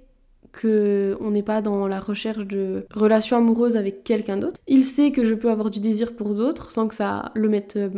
qu'on 0.59 1.31
n'est 1.31 1.43
pas 1.43 1.61
dans 1.61 1.87
la 1.87 1.99
recherche 1.99 2.45
de 2.45 2.85
relations 2.93 3.37
amoureuses 3.37 3.77
avec 3.77 4.03
quelqu'un 4.03 4.37
d'autre. 4.37 4.59
Il 4.67 4.83
sait 4.83 5.11
que 5.11 5.25
je 5.25 5.33
peux 5.33 5.49
avoir 5.49 5.69
du 5.69 5.79
désir 5.79 6.13
pour 6.15 6.33
d'autres 6.33 6.71
sans 6.71 6.87
que 6.87 6.95
ça 6.95 7.31
le 7.35 7.49
mette 7.49 7.75
euh, 7.77 7.89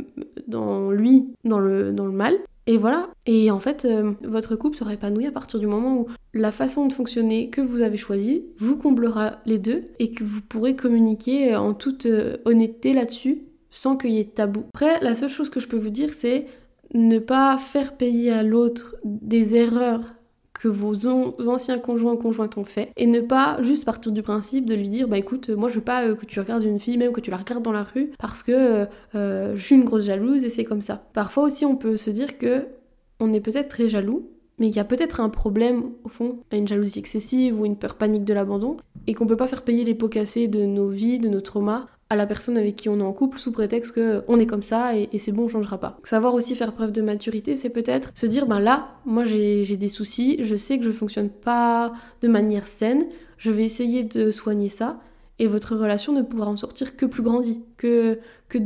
dans 0.47 0.91
lui, 0.91 1.29
dans 1.43 1.59
le, 1.59 1.91
dans 1.91 2.05
le 2.05 2.11
mal. 2.11 2.35
Et 2.67 2.77
voilà. 2.77 3.09
Et 3.25 3.49
en 3.49 3.59
fait, 3.59 3.85
euh, 3.85 4.11
votre 4.23 4.55
couple 4.55 4.77
sera 4.77 4.93
épanoui 4.93 5.25
à 5.25 5.31
partir 5.31 5.59
du 5.59 5.65
moment 5.65 5.97
où 5.97 6.07
la 6.35 6.51
façon 6.51 6.85
de 6.85 6.93
fonctionner 6.93 7.49
que 7.49 7.61
vous 7.61 7.81
avez 7.81 7.97
choisie 7.97 8.43
vous 8.59 8.75
comblera 8.75 9.37
les 9.47 9.57
deux 9.57 9.85
et 9.97 10.11
que 10.11 10.23
vous 10.23 10.41
pourrez 10.41 10.75
communiquer 10.75 11.55
en 11.55 11.73
toute 11.73 12.05
euh, 12.05 12.37
honnêteté 12.45 12.93
là-dessus 12.93 13.41
sans 13.71 13.97
qu'il 13.97 14.11
y 14.11 14.19
ait 14.19 14.25
tabou. 14.25 14.65
Après, 14.73 14.99
la 15.01 15.15
seule 15.15 15.29
chose 15.29 15.49
que 15.49 15.59
je 15.59 15.67
peux 15.67 15.77
vous 15.77 15.89
dire, 15.89 16.13
c'est 16.13 16.45
ne 16.93 17.19
pas 17.19 17.57
faire 17.57 17.97
payer 17.97 18.31
à 18.31 18.43
l'autre 18.43 18.95
des 19.03 19.55
erreurs 19.55 20.01
que 20.59 20.67
vos 20.67 21.07
anciens 21.07 21.79
conjoints 21.79 22.17
conjointes 22.17 22.57
ont 22.57 22.65
fait 22.65 22.91
et 22.97 23.07
ne 23.07 23.21
pas 23.21 23.57
juste 23.61 23.85
partir 23.85 24.11
du 24.11 24.21
principe 24.21 24.65
de 24.65 24.75
lui 24.75 24.89
dire 24.89 25.07
bah 25.07 25.17
écoute 25.17 25.49
moi 25.49 25.69
je 25.69 25.75
veux 25.75 25.81
pas 25.81 26.05
euh, 26.05 26.15
que 26.15 26.25
tu 26.25 26.39
regardes 26.39 26.63
une 26.63 26.79
fille 26.79 26.97
même 26.97 27.13
que 27.13 27.21
tu 27.21 27.31
la 27.31 27.37
regardes 27.37 27.63
dans 27.63 27.71
la 27.71 27.83
rue 27.83 28.11
parce 28.19 28.43
que 28.43 28.51
euh, 28.51 28.85
euh, 29.15 29.55
je 29.55 29.63
suis 29.63 29.75
une 29.75 29.85
grosse 29.85 30.03
jalouse 30.03 30.43
et 30.43 30.49
c'est 30.49 30.65
comme 30.65 30.81
ça. 30.81 31.07
Parfois 31.13 31.43
aussi 31.43 31.65
on 31.65 31.77
peut 31.77 31.95
se 31.95 32.09
dire 32.09 32.37
que 32.37 32.67
on 33.21 33.31
est 33.31 33.39
peut-être 33.39 33.69
très 33.69 33.87
jaloux 33.87 34.29
mais 34.59 34.67
il 34.67 34.75
y 34.75 34.79
a 34.79 34.83
peut-être 34.83 35.21
un 35.21 35.29
problème 35.29 35.91
au 36.03 36.09
fond, 36.09 36.39
une 36.51 36.67
jalousie 36.67 36.99
excessive 36.99 37.59
ou 37.59 37.65
une 37.65 37.77
peur 37.77 37.95
panique 37.95 38.25
de 38.25 38.33
l'abandon 38.33 38.75
et 39.07 39.13
qu'on 39.13 39.25
peut 39.25 39.37
pas 39.37 39.47
faire 39.47 39.61
payer 39.61 39.85
les 39.85 39.95
pots 39.95 40.09
cassés 40.09 40.49
de 40.49 40.65
nos 40.65 40.89
vies, 40.89 41.19
de 41.19 41.29
nos 41.29 41.39
traumas 41.39 41.85
à 42.09 42.15
la 42.15 42.25
personne 42.25 42.57
avec 42.57 42.75
qui 42.75 42.89
on 42.89 42.99
est 42.99 43.03
en 43.03 43.13
couple 43.13 43.37
sous 43.37 43.51
prétexte 43.51 43.93
que 43.93 44.23
on 44.27 44.39
est 44.39 44.47
comme 44.47 44.63
ça 44.63 44.95
et, 44.95 45.19
c'est 45.19 45.31
bon, 45.31 45.45
on 45.45 45.49
changera 45.49 45.79
pas. 45.79 45.97
Savoir 46.03 46.33
aussi 46.33 46.55
faire 46.55 46.73
preuve 46.73 46.91
de 46.91 47.01
maturité, 47.01 47.55
c'est 47.55 47.69
peut-être 47.69 48.09
se 48.15 48.25
dire 48.25 48.47
ben 48.47 48.59
là, 48.59 48.89
moi 49.05 49.25
j'ai 49.25 49.77
des 49.77 49.89
soucis, 49.89 50.37
je 50.43 50.55
sais 50.55 50.79
que 50.79 50.85
je 50.85 50.91
fonctionne 50.91 51.29
pas 51.29 51.93
de 52.21 52.27
manière 52.27 52.65
saine, 52.65 53.05
je 53.37 53.51
vais 53.51 53.63
essayer 53.63 54.03
de 54.03 54.31
soigner 54.31 54.69
ça 54.69 54.99
et 55.37 55.47
votre 55.47 55.75
relation 55.75 56.11
ne 56.11 56.21
pourra 56.21 56.47
en 56.47 56.57
sortir 56.57 56.97
que 56.97 57.05
plus 57.05 57.23
grandie, 57.23 57.63
que, 57.77 58.19
que 58.49 58.57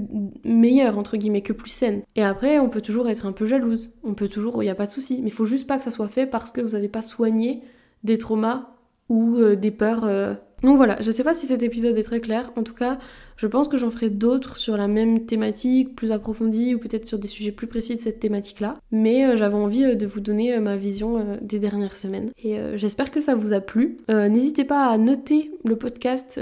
meilleure, 0.44 0.98
entre 0.98 1.18
guillemets, 1.18 1.42
que 1.42 1.54
plus 1.54 1.70
saine. 1.70 2.02
Et 2.16 2.24
après, 2.24 2.58
on 2.58 2.68
peut 2.68 2.82
toujours 2.82 3.10
être 3.10 3.28
un 3.28 3.32
peu 3.32 3.46
jalouse, 3.46 3.92
on 4.04 4.16
peut 4.16 4.28
toujours, 4.28 4.64
il 4.64 4.66
n'y 4.66 4.72
a 4.72 4.76
pas 4.76 4.88
de 4.88 4.92
souci, 4.92 5.20
mais 5.22 5.28
il 5.28 5.34
faut 5.34 5.46
juste 5.46 5.68
pas 5.68 5.78
que 5.78 5.84
ça 5.84 5.92
soit 5.92 6.08
fait 6.08 6.26
parce 6.26 6.52
que 6.52 6.62
vous 6.62 6.70
n'avez 6.70 6.88
pas 6.88 7.04
soigné 7.04 7.62
des 8.04 8.18
traumas 8.18 8.70
ou 9.10 9.38
euh, 9.38 9.56
des 9.56 9.70
peurs 9.70 10.06
euh, 10.06 10.34
donc 10.64 10.78
voilà, 10.78 10.96
je 11.02 11.12
sais 11.12 11.24
pas 11.24 11.34
si 11.34 11.46
cet 11.46 11.62
épisode 11.62 11.98
est 11.98 12.04
très 12.04 12.22
clair. 12.22 12.52
En 12.56 12.64
tout 12.64 12.74
cas, 12.74 12.98
je 13.38 13.48
pense 13.48 13.67
que 13.67 13.78
j'en 13.78 13.91
ferai 13.91 14.10
d'autres 14.10 14.58
sur 14.58 14.78
la 14.78 14.88
même 14.88 15.26
thématique, 15.26 15.96
plus 15.96 16.12
approfondie, 16.12 16.76
ou 16.76 16.80
peut-être 16.80 17.08
sur 17.08 17.19
des 17.19 17.28
sujets 17.28 17.52
plus 17.52 17.67
précis 17.67 17.96
de 17.96 18.02
cette 18.02 18.19
thématique-là. 18.19 18.78
Mais 18.91 19.26
euh, 19.26 19.38
j'avais 19.38 19.56
envie 19.56 19.84
euh, 19.84 19.96
de 19.96 20.06
vous 20.06 20.19
donner 20.19 20.56
euh, 20.56 20.60
ma 20.60 20.78
vision 20.78 21.38
des 21.41 21.60
dernières 21.60 21.96
semaines. 21.96 22.30
Et 22.43 22.58
j'espère 22.76 23.12
que 23.12 23.22
ça 23.22 23.36
vous 23.36 23.54
a 23.54 23.60
plu. 23.60 23.98
N'hésitez 24.10 24.63
pas 24.63 24.88
à 24.88 24.98
noter 24.98 25.52
le 25.65 25.76
podcast 25.76 26.39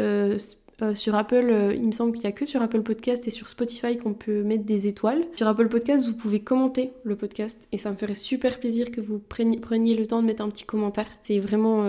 sur 0.94 1.16
Apple, 1.16 1.74
il 1.76 1.86
me 1.86 1.92
semble 1.92 2.14
qu'il 2.14 2.22
n'y 2.22 2.28
a 2.28 2.32
que 2.32 2.46
sur 2.46 2.62
Apple 2.62 2.82
Podcast 2.82 3.28
et 3.28 3.32
sur 3.32 3.50
Spotify 3.50 3.98
qu'on 3.98 4.14
peut 4.14 4.44
mettre 4.44 4.64
des 4.64 4.88
étoiles. 4.88 5.24
Sur 5.36 5.48
Apple 5.48 5.68
Podcast, 5.68 6.08
vous 6.08 6.16
pouvez 6.16 6.40
commenter 6.40 6.92
le 7.04 7.16
podcast 7.16 7.68
et 7.72 7.78
ça 7.78 7.92
me 7.92 7.96
ferait 7.98 8.16
super 8.16 8.60
plaisir 8.60 8.92
que 8.92 9.02
vous 9.02 9.20
preniez, 9.20 9.96
le 9.96 10.06
temps 10.08 10.22
de 10.22 10.28
mettre 10.28 10.44
un 10.44 10.50
petit 10.50 10.66
commentaire. 10.66 11.08
C'est 11.24 11.40
vraiment 11.40 11.86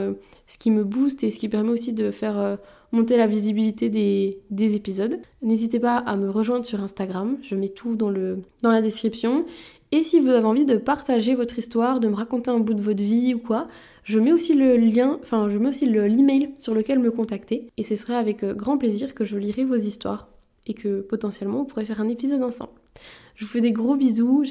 ce 0.47 0.59
qui 0.59 0.71
me 0.71 0.85
booste 0.85 1.25
et 1.25 1.31
ce 1.31 1.39
qui 1.39 1.49
permet 1.49 1.71
aussi 1.71 1.93
de 1.93 2.11
faire 2.11 2.59
monter 2.93 3.17
la 3.17 3.27
visibilité 3.27 3.89
des, 3.89 4.39
des 4.51 4.77
épisodes. 4.77 5.19
N'hésitez 5.41 5.81
pas 5.81 5.97
à 5.97 6.17
me 6.17 6.31
rejoindre 6.31 6.65
sur 6.65 6.83
Instagram, 6.83 7.39
je 7.43 7.55
mets 7.55 7.71
tout 7.71 7.97
dans, 7.97 8.11
la 8.11 8.83
description. 8.83 9.47
Et 9.91 10.03
si 10.03 10.21
vous 10.21 10.29
avez 10.29 10.47
envie 10.47 10.65
de 10.65 10.77
partager 10.77 11.35
votre 11.35 11.59
histoire, 11.59 12.01
de 12.01 12.09
me 12.09 12.15
raconter 12.15 12.51
un 12.51 12.61
bout 12.61 12.75
de 12.75 12.81
votre 12.81 13.03
vie 13.03 13.35
ou 13.35 13.39
quoi, 13.39 13.69
je 14.05 14.19
mets 14.19 14.33
aussi 14.33 14.55
le 14.55 14.77
lien, 14.77 15.19
enfin 15.23 15.49
je 15.49 15.59
mets 15.59 15.69
aussi 15.69 15.87
l'email 15.87 16.51
sur 16.59 16.75
lequel 16.75 16.99
me 16.99 17.11
contacter 17.11 17.69
et 17.77 17.83
ce 17.83 17.97
serait 17.97 18.17
avec 18.17 18.43
euh, 18.43 18.55
grand 18.55 18.79
plaisir 18.79 19.15
que 19.15 19.25
je 19.25 19.37
lirai 19.37 19.65
vos 19.65 19.77
histoires 19.77 20.29
et 20.67 20.75
que 20.75 21.01
potentiellement 21.01 21.61
on 21.61 21.65
pourrait 21.65 21.85
faire 21.85 22.01
un 22.01 22.09
épisode 22.09 22.43
ensemble. 22.43 22.73
Je 23.35 23.45
vous 23.45 23.51
fais 23.51 23.61
des 23.61 23.73
gros 23.73 23.97
bisous, 23.97 24.45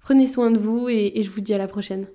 prenez 0.00 0.26
soin 0.26 0.50
de 0.50 0.58
vous 0.58 0.88
et 0.88 1.22
je 1.22 1.30
vous 1.30 1.40
dis 1.40 1.54
à 1.54 1.58
la 1.58 1.68
prochaine. 1.68 2.06